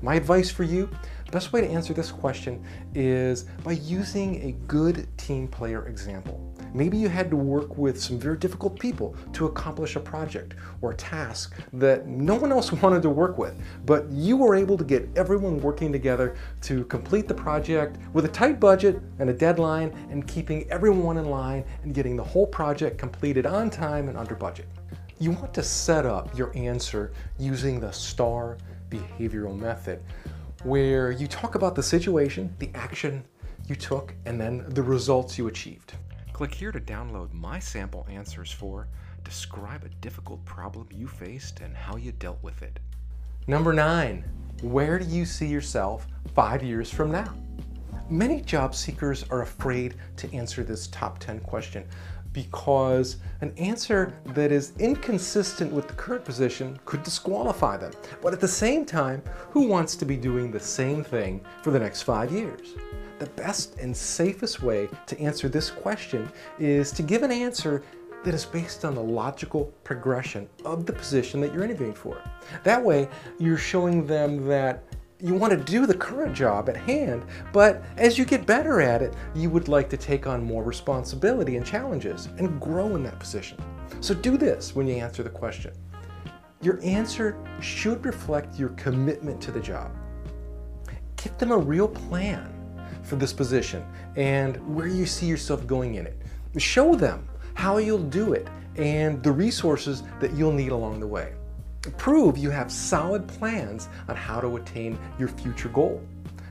My 0.00 0.14
advice 0.14 0.50
for 0.50 0.64
you, 0.64 0.88
best 1.30 1.52
way 1.52 1.60
to 1.60 1.68
answer 1.68 1.92
this 1.92 2.10
question 2.10 2.64
is 2.94 3.44
by 3.62 3.72
using 3.72 4.42
a 4.42 4.52
good 4.66 5.06
team 5.18 5.48
player 5.48 5.86
example. 5.88 6.53
Maybe 6.76 6.96
you 6.96 7.08
had 7.08 7.30
to 7.30 7.36
work 7.36 7.78
with 7.78 8.02
some 8.02 8.18
very 8.18 8.36
difficult 8.36 8.80
people 8.80 9.14
to 9.34 9.46
accomplish 9.46 9.94
a 9.94 10.00
project 10.00 10.54
or 10.82 10.90
a 10.90 10.96
task 10.96 11.54
that 11.72 12.08
no 12.08 12.34
one 12.34 12.50
else 12.50 12.72
wanted 12.82 13.00
to 13.02 13.10
work 13.10 13.38
with, 13.38 13.54
but 13.86 14.10
you 14.10 14.36
were 14.36 14.56
able 14.56 14.76
to 14.78 14.82
get 14.82 15.08
everyone 15.14 15.60
working 15.60 15.92
together 15.92 16.34
to 16.62 16.84
complete 16.86 17.28
the 17.28 17.34
project 17.34 17.98
with 18.12 18.24
a 18.24 18.28
tight 18.28 18.58
budget 18.58 19.00
and 19.20 19.30
a 19.30 19.32
deadline 19.32 19.96
and 20.10 20.26
keeping 20.26 20.68
everyone 20.68 21.16
in 21.16 21.26
line 21.26 21.64
and 21.84 21.94
getting 21.94 22.16
the 22.16 22.24
whole 22.24 22.46
project 22.46 22.98
completed 22.98 23.46
on 23.46 23.70
time 23.70 24.08
and 24.08 24.18
under 24.18 24.34
budget. 24.34 24.66
You 25.20 25.30
want 25.30 25.54
to 25.54 25.62
set 25.62 26.04
up 26.04 26.36
your 26.36 26.50
answer 26.56 27.12
using 27.38 27.78
the 27.78 27.92
STAR 27.92 28.58
behavioral 28.90 29.56
method, 29.56 30.02
where 30.64 31.12
you 31.12 31.28
talk 31.28 31.54
about 31.54 31.76
the 31.76 31.82
situation, 31.84 32.52
the 32.58 32.70
action 32.74 33.24
you 33.68 33.76
took, 33.76 34.12
and 34.26 34.40
then 34.40 34.64
the 34.70 34.82
results 34.82 35.38
you 35.38 35.46
achieved. 35.46 35.94
Click 36.34 36.52
here 36.52 36.72
to 36.72 36.80
download 36.80 37.32
my 37.32 37.60
sample 37.60 38.04
answers 38.10 38.50
for 38.50 38.88
Describe 39.22 39.84
a 39.84 39.88
difficult 40.00 40.44
problem 40.44 40.88
you 40.90 41.06
faced 41.06 41.60
and 41.60 41.76
how 41.76 41.94
you 41.94 42.10
dealt 42.10 42.42
with 42.42 42.60
it. 42.60 42.80
Number 43.46 43.72
nine, 43.72 44.24
where 44.60 44.98
do 44.98 45.04
you 45.04 45.26
see 45.26 45.46
yourself 45.46 46.08
five 46.34 46.60
years 46.60 46.90
from 46.90 47.12
now? 47.12 47.32
Many 48.10 48.40
job 48.40 48.74
seekers 48.74 49.24
are 49.30 49.42
afraid 49.42 49.94
to 50.16 50.34
answer 50.34 50.64
this 50.64 50.88
top 50.88 51.20
10 51.20 51.38
question 51.38 51.86
because 52.32 53.18
an 53.40 53.54
answer 53.56 54.12
that 54.34 54.50
is 54.50 54.72
inconsistent 54.80 55.72
with 55.72 55.86
the 55.86 55.94
current 55.94 56.24
position 56.24 56.80
could 56.84 57.04
disqualify 57.04 57.76
them. 57.76 57.92
But 58.20 58.32
at 58.32 58.40
the 58.40 58.48
same 58.48 58.84
time, 58.84 59.22
who 59.50 59.68
wants 59.68 59.94
to 59.94 60.04
be 60.04 60.16
doing 60.16 60.50
the 60.50 60.58
same 60.58 61.04
thing 61.04 61.42
for 61.62 61.70
the 61.70 61.78
next 61.78 62.02
five 62.02 62.32
years? 62.32 62.74
The 63.18 63.26
best 63.26 63.78
and 63.78 63.96
safest 63.96 64.62
way 64.62 64.88
to 65.06 65.20
answer 65.20 65.48
this 65.48 65.70
question 65.70 66.30
is 66.58 66.90
to 66.92 67.02
give 67.02 67.22
an 67.22 67.30
answer 67.30 67.82
that 68.24 68.34
is 68.34 68.44
based 68.44 68.84
on 68.84 68.94
the 68.94 69.02
logical 69.02 69.72
progression 69.84 70.48
of 70.64 70.86
the 70.86 70.92
position 70.92 71.40
that 71.40 71.52
you're 71.52 71.62
interviewing 71.62 71.94
for. 71.94 72.20
That 72.64 72.82
way, 72.82 73.08
you're 73.38 73.58
showing 73.58 74.06
them 74.06 74.46
that 74.48 74.82
you 75.20 75.34
want 75.34 75.52
to 75.52 75.58
do 75.58 75.86
the 75.86 75.94
current 75.94 76.34
job 76.34 76.68
at 76.68 76.76
hand, 76.76 77.22
but 77.52 77.82
as 77.96 78.18
you 78.18 78.24
get 78.24 78.46
better 78.46 78.80
at 78.80 79.00
it, 79.00 79.14
you 79.34 79.48
would 79.50 79.68
like 79.68 79.88
to 79.90 79.96
take 79.96 80.26
on 80.26 80.42
more 80.42 80.64
responsibility 80.64 81.56
and 81.56 81.64
challenges 81.64 82.26
and 82.38 82.60
grow 82.60 82.96
in 82.96 83.02
that 83.04 83.18
position. 83.20 83.58
So 84.00 84.14
do 84.14 84.36
this 84.36 84.74
when 84.74 84.88
you 84.88 84.96
answer 84.96 85.22
the 85.22 85.30
question. 85.30 85.72
Your 86.62 86.80
answer 86.82 87.36
should 87.60 88.04
reflect 88.04 88.58
your 88.58 88.70
commitment 88.70 89.40
to 89.42 89.52
the 89.52 89.60
job. 89.60 89.92
Give 91.16 91.36
them 91.38 91.52
a 91.52 91.58
real 91.58 91.88
plan 91.88 92.53
for 93.04 93.16
this 93.16 93.32
position 93.32 93.84
and 94.16 94.56
where 94.74 94.86
you 94.88 95.06
see 95.06 95.26
yourself 95.26 95.66
going 95.66 95.94
in 95.96 96.06
it. 96.06 96.16
Show 96.56 96.94
them 96.94 97.28
how 97.54 97.78
you'll 97.78 97.98
do 97.98 98.32
it 98.32 98.48
and 98.76 99.22
the 99.22 99.32
resources 99.32 100.02
that 100.20 100.32
you'll 100.32 100.52
need 100.52 100.72
along 100.72 101.00
the 101.00 101.06
way 101.06 101.34
prove 101.90 102.38
you 102.38 102.50
have 102.50 102.70
solid 102.70 103.26
plans 103.26 103.88
on 104.08 104.16
how 104.16 104.40
to 104.40 104.56
attain 104.56 104.98
your 105.18 105.28
future 105.28 105.68
goal. 105.68 106.02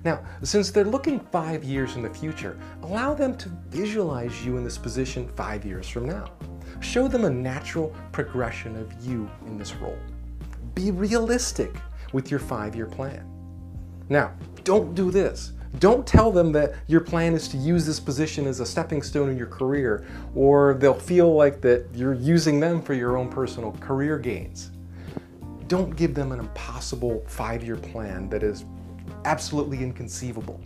Now, 0.03 0.21
since 0.41 0.69
they're 0.69 0.83
looking 0.83 1.19
five 1.31 1.63
years 1.63 1.95
in 1.95 2.01
the 2.01 2.09
future, 2.09 2.59
allow 2.81 3.13
them 3.13 3.37
to 3.37 3.49
visualize 3.69 4.45
you 4.45 4.57
in 4.57 4.63
this 4.63 4.77
position 4.77 5.27
five 5.29 5.65
years 5.65 5.87
from 5.87 6.05
now. 6.05 6.31
Show 6.81 7.07
them 7.07 7.23
a 7.23 7.29
natural 7.29 7.95
progression 8.11 8.75
of 8.75 8.91
you 9.01 9.29
in 9.45 9.57
this 9.57 9.73
role. 9.75 9.97
Be 10.75 10.91
realistic 10.91 11.73
with 12.11 12.29
your 12.29 12.39
five 12.39 12.75
year 12.75 12.85
plan. 12.85 13.25
Now, 14.09 14.33
don't 14.65 14.93
do 14.93 15.09
this. 15.09 15.53
Don't 15.79 16.05
tell 16.05 16.31
them 16.31 16.51
that 16.51 16.75
your 16.87 17.01
plan 17.01 17.33
is 17.33 17.47
to 17.49 17.57
use 17.57 17.85
this 17.85 17.99
position 17.99 18.45
as 18.45 18.59
a 18.59 18.65
stepping 18.65 19.01
stone 19.01 19.29
in 19.29 19.37
your 19.37 19.47
career, 19.47 20.05
or 20.35 20.75
they'll 20.75 20.93
feel 20.93 21.33
like 21.33 21.61
that 21.61 21.87
you're 21.93 22.13
using 22.13 22.59
them 22.59 22.81
for 22.81 22.93
your 22.93 23.17
own 23.17 23.29
personal 23.29 23.71
career 23.73 24.19
gains 24.19 24.71
don't 25.73 25.95
give 25.95 26.13
them 26.13 26.31
an 26.31 26.39
impossible 26.39 27.23
five 27.27 27.63
year 27.63 27.75
plan 27.75 28.29
that 28.29 28.43
is 28.43 28.65
absolutely 29.25 29.79
inconceivable. 29.79 30.61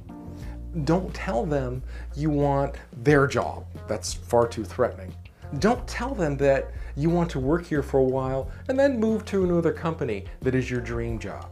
Don't 0.84 1.13
tell 1.13 1.46
them 1.46 1.82
you 2.13 2.30
want 2.30 2.76
their 3.04 3.26
job. 3.26 3.65
That's 3.88 4.13
far 4.13 4.48
too 4.48 4.65
threatening. 4.65 5.15
Don't 5.60 5.88
tell 5.88 6.13
them 6.13 6.36
that 6.38 6.72
you 6.98 7.10
want 7.10 7.30
to 7.32 7.39
work 7.39 7.65
here 7.65 7.82
for 7.82 8.00
a 8.00 8.04
while 8.04 8.52
and 8.67 8.78
then 8.78 9.00
move 9.00 9.24
to 9.26 9.46
another 9.46 9.72
company 9.72 10.26
that 10.41 10.56
is 10.56 10.70
your 10.70 10.82
dream 10.82 11.20
job. 11.20 11.50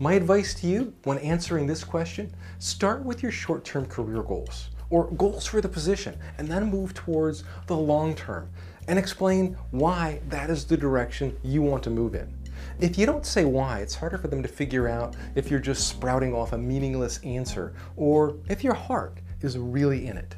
My 0.00 0.12
advice 0.12 0.54
to 0.54 0.68
you 0.68 0.94
when 1.02 1.18
answering 1.18 1.66
this 1.66 1.82
question 1.82 2.32
start 2.60 3.02
with 3.02 3.20
your 3.20 3.32
short 3.32 3.64
term 3.64 3.84
career 3.84 4.22
goals 4.22 4.68
or 4.90 5.10
goals 5.12 5.44
for 5.44 5.60
the 5.60 5.68
position 5.68 6.16
and 6.38 6.46
then 6.46 6.70
move 6.70 6.94
towards 6.94 7.42
the 7.66 7.76
long 7.76 8.14
term 8.14 8.48
and 8.86 8.96
explain 8.96 9.56
why 9.72 10.20
that 10.28 10.50
is 10.50 10.64
the 10.64 10.76
direction 10.76 11.36
you 11.42 11.62
want 11.62 11.82
to 11.82 11.90
move 11.90 12.14
in. 12.14 12.32
If 12.78 12.96
you 12.96 13.06
don't 13.06 13.26
say 13.26 13.44
why, 13.44 13.80
it's 13.80 13.96
harder 13.96 14.18
for 14.18 14.28
them 14.28 14.40
to 14.40 14.48
figure 14.48 14.86
out 14.86 15.16
if 15.34 15.50
you're 15.50 15.58
just 15.58 15.88
sprouting 15.88 16.32
off 16.32 16.52
a 16.52 16.58
meaningless 16.58 17.18
answer 17.24 17.74
or 17.96 18.36
if 18.48 18.62
your 18.62 18.74
heart 18.74 19.18
is 19.40 19.58
really 19.58 20.06
in 20.06 20.16
it. 20.16 20.36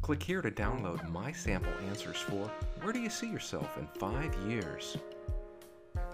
Click 0.00 0.22
here 0.22 0.40
to 0.40 0.50
download 0.50 1.06
my 1.10 1.32
sample 1.32 1.72
answers 1.86 2.16
for 2.16 2.50
Where 2.80 2.94
Do 2.94 2.98
You 2.98 3.10
See 3.10 3.28
Yourself 3.28 3.76
in 3.76 3.86
Five 3.98 4.34
Years? 4.48 4.96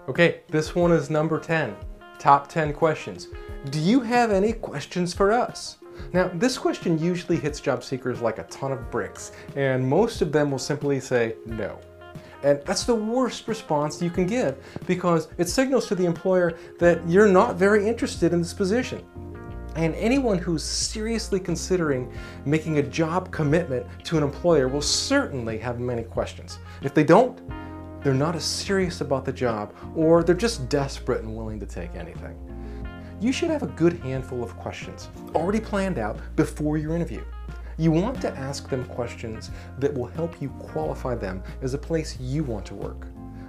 Okay, 0.09 0.41
this 0.49 0.75
one 0.75 0.91
is 0.91 1.09
number 1.09 1.39
10. 1.39 1.73
Top 2.19 2.47
10 2.47 2.73
questions. 2.73 3.27
Do 3.69 3.79
you 3.79 3.99
have 3.99 4.31
any 4.31 4.53
questions 4.53 5.13
for 5.13 5.31
us? 5.31 5.77
Now, 6.13 6.29
this 6.33 6.57
question 6.57 6.97
usually 6.97 7.37
hits 7.37 7.59
job 7.59 7.83
seekers 7.83 8.21
like 8.21 8.39
a 8.39 8.43
ton 8.43 8.71
of 8.71 8.89
bricks, 8.89 9.31
and 9.55 9.87
most 9.87 10.21
of 10.21 10.31
them 10.31 10.51
will 10.51 10.59
simply 10.59 10.99
say 10.99 11.35
no. 11.45 11.79
And 12.43 12.61
that's 12.65 12.85
the 12.85 12.95
worst 12.95 13.47
response 13.47 14.01
you 14.01 14.09
can 14.09 14.27
give 14.27 14.57
because 14.85 15.27
it 15.37 15.49
signals 15.49 15.87
to 15.87 15.95
the 15.95 16.05
employer 16.05 16.57
that 16.79 17.07
you're 17.09 17.27
not 17.27 17.55
very 17.55 17.87
interested 17.87 18.31
in 18.31 18.39
this 18.39 18.53
position. 18.53 19.03
And 19.75 19.93
anyone 19.95 20.39
who's 20.39 20.63
seriously 20.63 21.39
considering 21.39 22.11
making 22.45 22.79
a 22.79 22.83
job 22.83 23.31
commitment 23.31 23.85
to 24.05 24.17
an 24.17 24.23
employer 24.23 24.67
will 24.67 24.81
certainly 24.81 25.57
have 25.59 25.79
many 25.79 26.03
questions. 26.03 26.57
If 26.81 26.93
they 26.93 27.03
don't, 27.03 27.41
they're 28.07 28.13
not 28.13 28.37
as 28.37 28.45
serious 28.45 29.01
about 29.01 29.25
the 29.25 29.33
job 29.33 29.73
or 29.93 30.23
they're 30.23 30.33
just 30.33 30.69
desperate 30.69 31.25
and 31.25 31.35
willing 31.35 31.59
to 31.59 31.65
take 31.65 31.93
anything. 31.93 32.37
You 33.19 33.33
should 33.33 33.49
have 33.49 33.63
a 33.63 33.67
good 33.67 33.99
handful 33.99 34.41
of 34.41 34.55
questions 34.55 35.09
already 35.35 35.59
planned 35.59 35.99
out 35.99 36.17
before 36.37 36.77
your 36.77 36.95
interview. 36.95 37.21
You 37.77 37.91
want 37.91 38.21
to 38.21 38.31
ask 38.37 38.69
them 38.69 38.85
questions 38.85 39.51
that 39.79 39.93
will 39.93 40.05
help 40.05 40.41
you 40.41 40.47
qualify 40.51 41.15
them 41.15 41.43
as 41.61 41.73
a 41.73 41.77
place 41.77 42.17
you 42.17 42.45
want 42.45 42.65
to 42.67 42.75
work. 42.75 43.07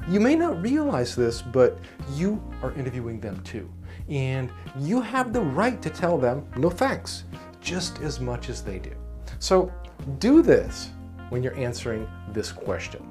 You 0.09 0.18
may 0.18 0.35
not 0.35 0.61
realize 0.61 1.14
this, 1.14 1.40
but 1.40 1.79
you 2.14 2.42
are 2.61 2.73
interviewing 2.73 3.21
them 3.21 3.40
too. 3.44 3.71
And 4.09 4.51
you 4.77 5.01
have 5.01 5.33
the 5.33 5.40
right 5.40 5.81
to 5.83 5.88
tell 5.88 6.18
them 6.18 6.44
no 6.57 6.68
thanks, 6.68 7.23
just 7.61 8.01
as 8.01 8.18
much 8.18 8.49
as 8.49 8.61
they 8.61 8.81
do. 8.81 8.97
So 9.38 9.73
do 10.18 10.42
this 10.42 10.90
when 11.29 11.44
you're 11.44 11.57
answering 11.57 12.09
this 12.33 12.51
question. 12.51 13.05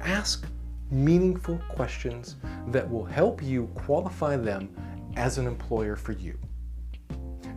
Ask 0.00 0.46
meaningful 0.92 1.58
questions 1.68 2.36
that 2.68 2.88
will 2.88 3.04
help 3.04 3.42
you 3.42 3.66
qualify 3.74 4.36
them 4.36 4.68
as 5.16 5.38
an 5.38 5.46
employer 5.46 5.96
for 5.96 6.12
you. 6.12 6.38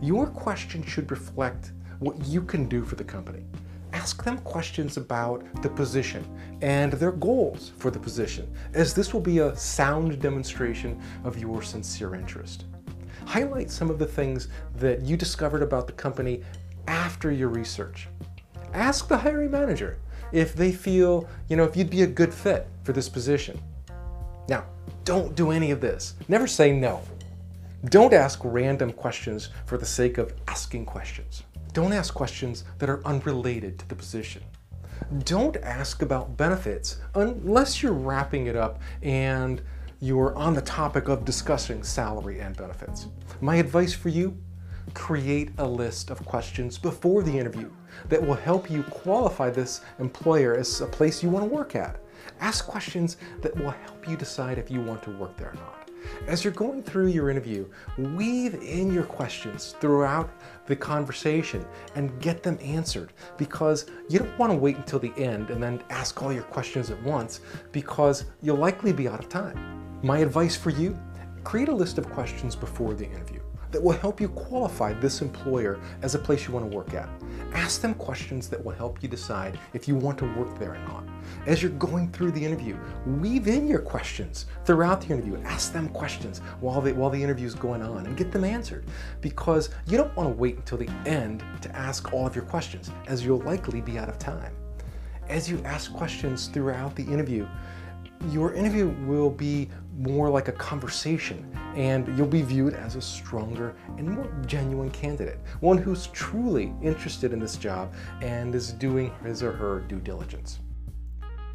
Your 0.00 0.26
question 0.26 0.82
should 0.82 1.10
reflect 1.10 1.72
what 1.98 2.24
you 2.26 2.42
can 2.42 2.68
do 2.68 2.84
for 2.84 2.96
the 2.96 3.04
company. 3.04 3.44
Ask 3.92 4.24
them 4.24 4.38
questions 4.38 4.96
about 4.96 5.44
the 5.62 5.70
position 5.70 6.24
and 6.60 6.92
their 6.92 7.12
goals 7.12 7.72
for 7.78 7.90
the 7.90 7.98
position, 7.98 8.52
as 8.74 8.92
this 8.92 9.14
will 9.14 9.20
be 9.20 9.38
a 9.38 9.56
sound 9.56 10.20
demonstration 10.20 11.00
of 11.24 11.38
your 11.38 11.62
sincere 11.62 12.14
interest. 12.14 12.64
Highlight 13.24 13.70
some 13.70 13.90
of 13.90 13.98
the 13.98 14.06
things 14.06 14.48
that 14.76 15.02
you 15.02 15.16
discovered 15.16 15.62
about 15.62 15.86
the 15.86 15.92
company 15.92 16.42
after 16.86 17.32
your 17.32 17.48
research. 17.48 18.08
Ask 18.74 19.08
the 19.08 19.16
hiring 19.16 19.50
manager 19.50 19.98
if 20.32 20.54
they 20.54 20.72
feel, 20.72 21.28
you 21.48 21.56
know, 21.56 21.64
if 21.64 21.76
you'd 21.76 21.90
be 21.90 22.02
a 22.02 22.06
good 22.06 22.32
fit 22.32 22.68
for 22.84 22.92
this 22.92 23.08
position. 23.08 23.60
Now, 24.48 24.64
don't 25.04 25.34
do 25.34 25.50
any 25.50 25.70
of 25.70 25.80
this. 25.80 26.14
Never 26.28 26.46
say 26.46 26.72
no. 26.72 27.02
Don't 27.86 28.12
ask 28.12 28.40
random 28.42 28.92
questions 28.92 29.50
for 29.66 29.78
the 29.78 29.86
sake 29.86 30.18
of 30.18 30.32
asking 30.48 30.86
questions. 30.86 31.44
Don't 31.72 31.92
ask 31.92 32.14
questions 32.14 32.64
that 32.78 32.88
are 32.88 33.06
unrelated 33.06 33.78
to 33.78 33.88
the 33.88 33.94
position. 33.94 34.42
Don't 35.24 35.56
ask 35.58 36.02
about 36.02 36.36
benefits 36.36 36.98
unless 37.14 37.82
you're 37.82 37.92
wrapping 37.92 38.46
it 38.46 38.56
up 38.56 38.80
and 39.02 39.62
you're 40.00 40.34
on 40.36 40.54
the 40.54 40.62
topic 40.62 41.08
of 41.08 41.24
discussing 41.24 41.82
salary 41.82 42.40
and 42.40 42.56
benefits. 42.56 43.08
My 43.40 43.56
advice 43.56 43.92
for 43.92 44.08
you 44.08 44.36
create 44.94 45.50
a 45.58 45.66
list 45.66 46.10
of 46.10 46.24
questions 46.24 46.78
before 46.78 47.22
the 47.22 47.38
interview 47.38 47.70
that 48.08 48.24
will 48.24 48.34
help 48.34 48.70
you 48.70 48.82
qualify 48.84 49.50
this 49.50 49.80
employer 49.98 50.56
as 50.56 50.80
a 50.80 50.86
place 50.86 51.22
you 51.22 51.30
want 51.30 51.48
to 51.48 51.54
work 51.54 51.74
at. 51.74 52.00
Ask 52.40 52.66
questions 52.66 53.16
that 53.40 53.56
will 53.56 53.70
help 53.70 54.08
you 54.08 54.16
decide 54.16 54.58
if 54.58 54.70
you 54.70 54.80
want 54.80 55.02
to 55.04 55.10
work 55.10 55.36
there 55.36 55.50
or 55.50 55.54
not. 55.54 55.90
As 56.26 56.44
you're 56.44 56.52
going 56.52 56.82
through 56.82 57.08
your 57.08 57.30
interview, 57.30 57.68
weave 57.98 58.54
in 58.62 58.92
your 58.92 59.02
questions 59.04 59.74
throughout 59.80 60.30
the 60.66 60.76
conversation 60.76 61.64
and 61.94 62.20
get 62.20 62.42
them 62.42 62.58
answered 62.62 63.12
because 63.36 63.86
you 64.08 64.18
don't 64.18 64.38
want 64.38 64.52
to 64.52 64.58
wait 64.58 64.76
until 64.76 64.98
the 64.98 65.12
end 65.16 65.50
and 65.50 65.62
then 65.62 65.82
ask 65.90 66.22
all 66.22 66.32
your 66.32 66.44
questions 66.44 66.90
at 66.90 67.02
once 67.02 67.40
because 67.72 68.26
you'll 68.40 68.56
likely 68.56 68.92
be 68.92 69.08
out 69.08 69.18
of 69.18 69.28
time. 69.28 70.00
My 70.02 70.18
advice 70.18 70.56
for 70.56 70.70
you 70.70 70.96
create 71.44 71.68
a 71.68 71.74
list 71.74 71.98
of 71.98 72.10
questions 72.10 72.54
before 72.54 72.94
the 72.94 73.04
interview 73.04 73.40
that 73.70 73.82
will 73.82 73.92
help 73.92 74.20
you 74.20 74.28
qualify 74.28 74.92
this 74.92 75.22
employer 75.22 75.80
as 76.02 76.14
a 76.14 76.18
place 76.18 76.46
you 76.46 76.52
want 76.52 76.70
to 76.70 76.76
work 76.76 76.94
at. 76.94 77.08
Ask 77.52 77.80
them 77.80 77.94
questions 77.94 78.48
that 78.48 78.64
will 78.64 78.72
help 78.72 79.02
you 79.02 79.08
decide 79.08 79.58
if 79.72 79.88
you 79.88 79.94
want 79.94 80.18
to 80.18 80.34
work 80.34 80.58
there 80.58 80.74
or 80.74 80.78
not. 80.88 81.04
As 81.46 81.62
you're 81.62 81.72
going 81.72 82.10
through 82.10 82.32
the 82.32 82.44
interview, 82.44 82.76
weave 83.06 83.48
in 83.48 83.66
your 83.66 83.80
questions 83.80 84.46
throughout 84.64 85.00
the 85.00 85.12
interview. 85.12 85.38
Ask 85.44 85.72
them 85.72 85.88
questions 85.88 86.38
while 86.60 86.80
the, 86.80 86.92
while 86.92 87.10
the 87.10 87.22
interview 87.22 87.46
is 87.46 87.54
going 87.54 87.82
on 87.82 88.06
and 88.06 88.16
get 88.16 88.32
them 88.32 88.44
answered 88.44 88.84
because 89.20 89.70
you 89.86 89.96
don't 89.96 90.14
want 90.16 90.28
to 90.28 90.36
wait 90.36 90.56
until 90.56 90.78
the 90.78 90.90
end 91.06 91.42
to 91.62 91.74
ask 91.74 92.12
all 92.12 92.26
of 92.26 92.34
your 92.34 92.44
questions 92.44 92.90
as 93.06 93.24
you'll 93.24 93.40
likely 93.40 93.80
be 93.80 93.98
out 93.98 94.08
of 94.08 94.18
time. 94.18 94.52
As 95.28 95.50
you 95.50 95.60
ask 95.64 95.92
questions 95.92 96.46
throughout 96.48 96.94
the 96.94 97.02
interview, 97.04 97.48
your 98.30 98.54
interview 98.54 98.88
will 99.06 99.30
be 99.30 99.68
more 99.98 100.28
like 100.28 100.48
a 100.48 100.52
conversation 100.52 101.50
and 101.74 102.16
you'll 102.16 102.26
be 102.26 102.42
viewed 102.42 102.74
as 102.74 102.96
a 102.96 103.00
stronger 103.00 103.74
and 103.98 104.08
more 104.08 104.30
genuine 104.46 104.90
candidate, 104.90 105.38
one 105.60 105.78
who's 105.78 106.08
truly 106.08 106.74
interested 106.82 107.32
in 107.32 107.38
this 107.38 107.56
job 107.56 107.92
and 108.22 108.54
is 108.54 108.72
doing 108.72 109.12
his 109.24 109.42
or 109.42 109.52
her 109.52 109.80
due 109.80 110.00
diligence. 110.00 110.60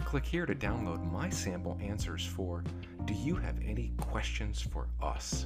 Click 0.05 0.25
here 0.25 0.45
to 0.45 0.55
download 0.55 1.09
my 1.11 1.29
sample 1.29 1.77
answers 1.81 2.25
for 2.25 2.63
Do 3.05 3.13
you 3.13 3.35
have 3.35 3.55
any 3.65 3.91
questions 3.97 4.61
for 4.61 4.87
us? 5.01 5.45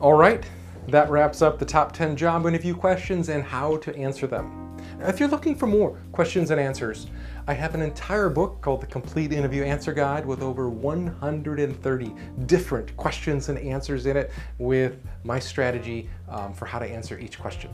All 0.00 0.14
right, 0.14 0.44
that 0.88 1.08
wraps 1.10 1.42
up 1.42 1.58
the 1.58 1.64
top 1.64 1.92
10 1.92 2.16
job 2.16 2.46
interview 2.46 2.74
questions 2.74 3.28
and 3.28 3.42
how 3.42 3.78
to 3.78 3.96
answer 3.96 4.26
them. 4.26 4.76
Now, 4.98 5.08
if 5.08 5.18
you're 5.18 5.28
looking 5.28 5.56
for 5.56 5.66
more 5.66 6.00
questions 6.12 6.50
and 6.50 6.60
answers, 6.60 7.06
I 7.48 7.54
have 7.54 7.76
an 7.76 7.82
entire 7.82 8.28
book 8.28 8.60
called 8.60 8.80
The 8.80 8.88
Complete 8.88 9.32
Interview 9.32 9.62
Answer 9.62 9.92
Guide 9.92 10.26
with 10.26 10.42
over 10.42 10.68
130 10.68 12.14
different 12.46 12.96
questions 12.96 13.48
and 13.48 13.56
answers 13.58 14.06
in 14.06 14.16
it 14.16 14.32
with 14.58 14.98
my 15.22 15.38
strategy 15.38 16.10
um, 16.28 16.52
for 16.52 16.66
how 16.66 16.80
to 16.80 16.86
answer 16.86 17.16
each 17.20 17.38
question. 17.38 17.70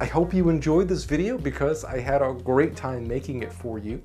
I 0.00 0.06
hope 0.06 0.34
you 0.34 0.48
enjoyed 0.48 0.88
this 0.88 1.04
video 1.04 1.38
because 1.38 1.84
I 1.84 2.00
had 2.00 2.22
a 2.22 2.32
great 2.32 2.74
time 2.74 3.06
making 3.06 3.44
it 3.44 3.52
for 3.52 3.78
you. 3.78 4.02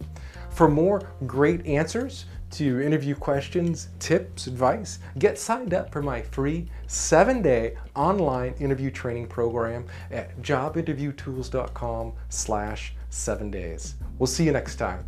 For 0.51 0.69
more 0.69 1.01
great 1.25 1.65
answers 1.65 2.25
to 2.51 2.79
interview 2.79 3.15
questions, 3.15 3.87
tips, 3.97 4.45
advice, 4.45 4.99
get 5.17 5.39
signed 5.39 5.73
up 5.73 5.91
for 5.91 6.03
my 6.03 6.21
free 6.21 6.67
seven 6.85 7.41
day 7.41 7.75
online 7.95 8.53
interview 8.59 8.91
training 8.91 9.25
program 9.25 9.87
at 10.11 10.39
jobinterviewtools.com 10.43 12.13
slash 12.29 12.93
seven 13.09 13.51
days. 13.51 13.95
We'll 14.17 14.27
see 14.27 14.45
you 14.45 14.51
next 14.51 14.75
time. 14.75 15.05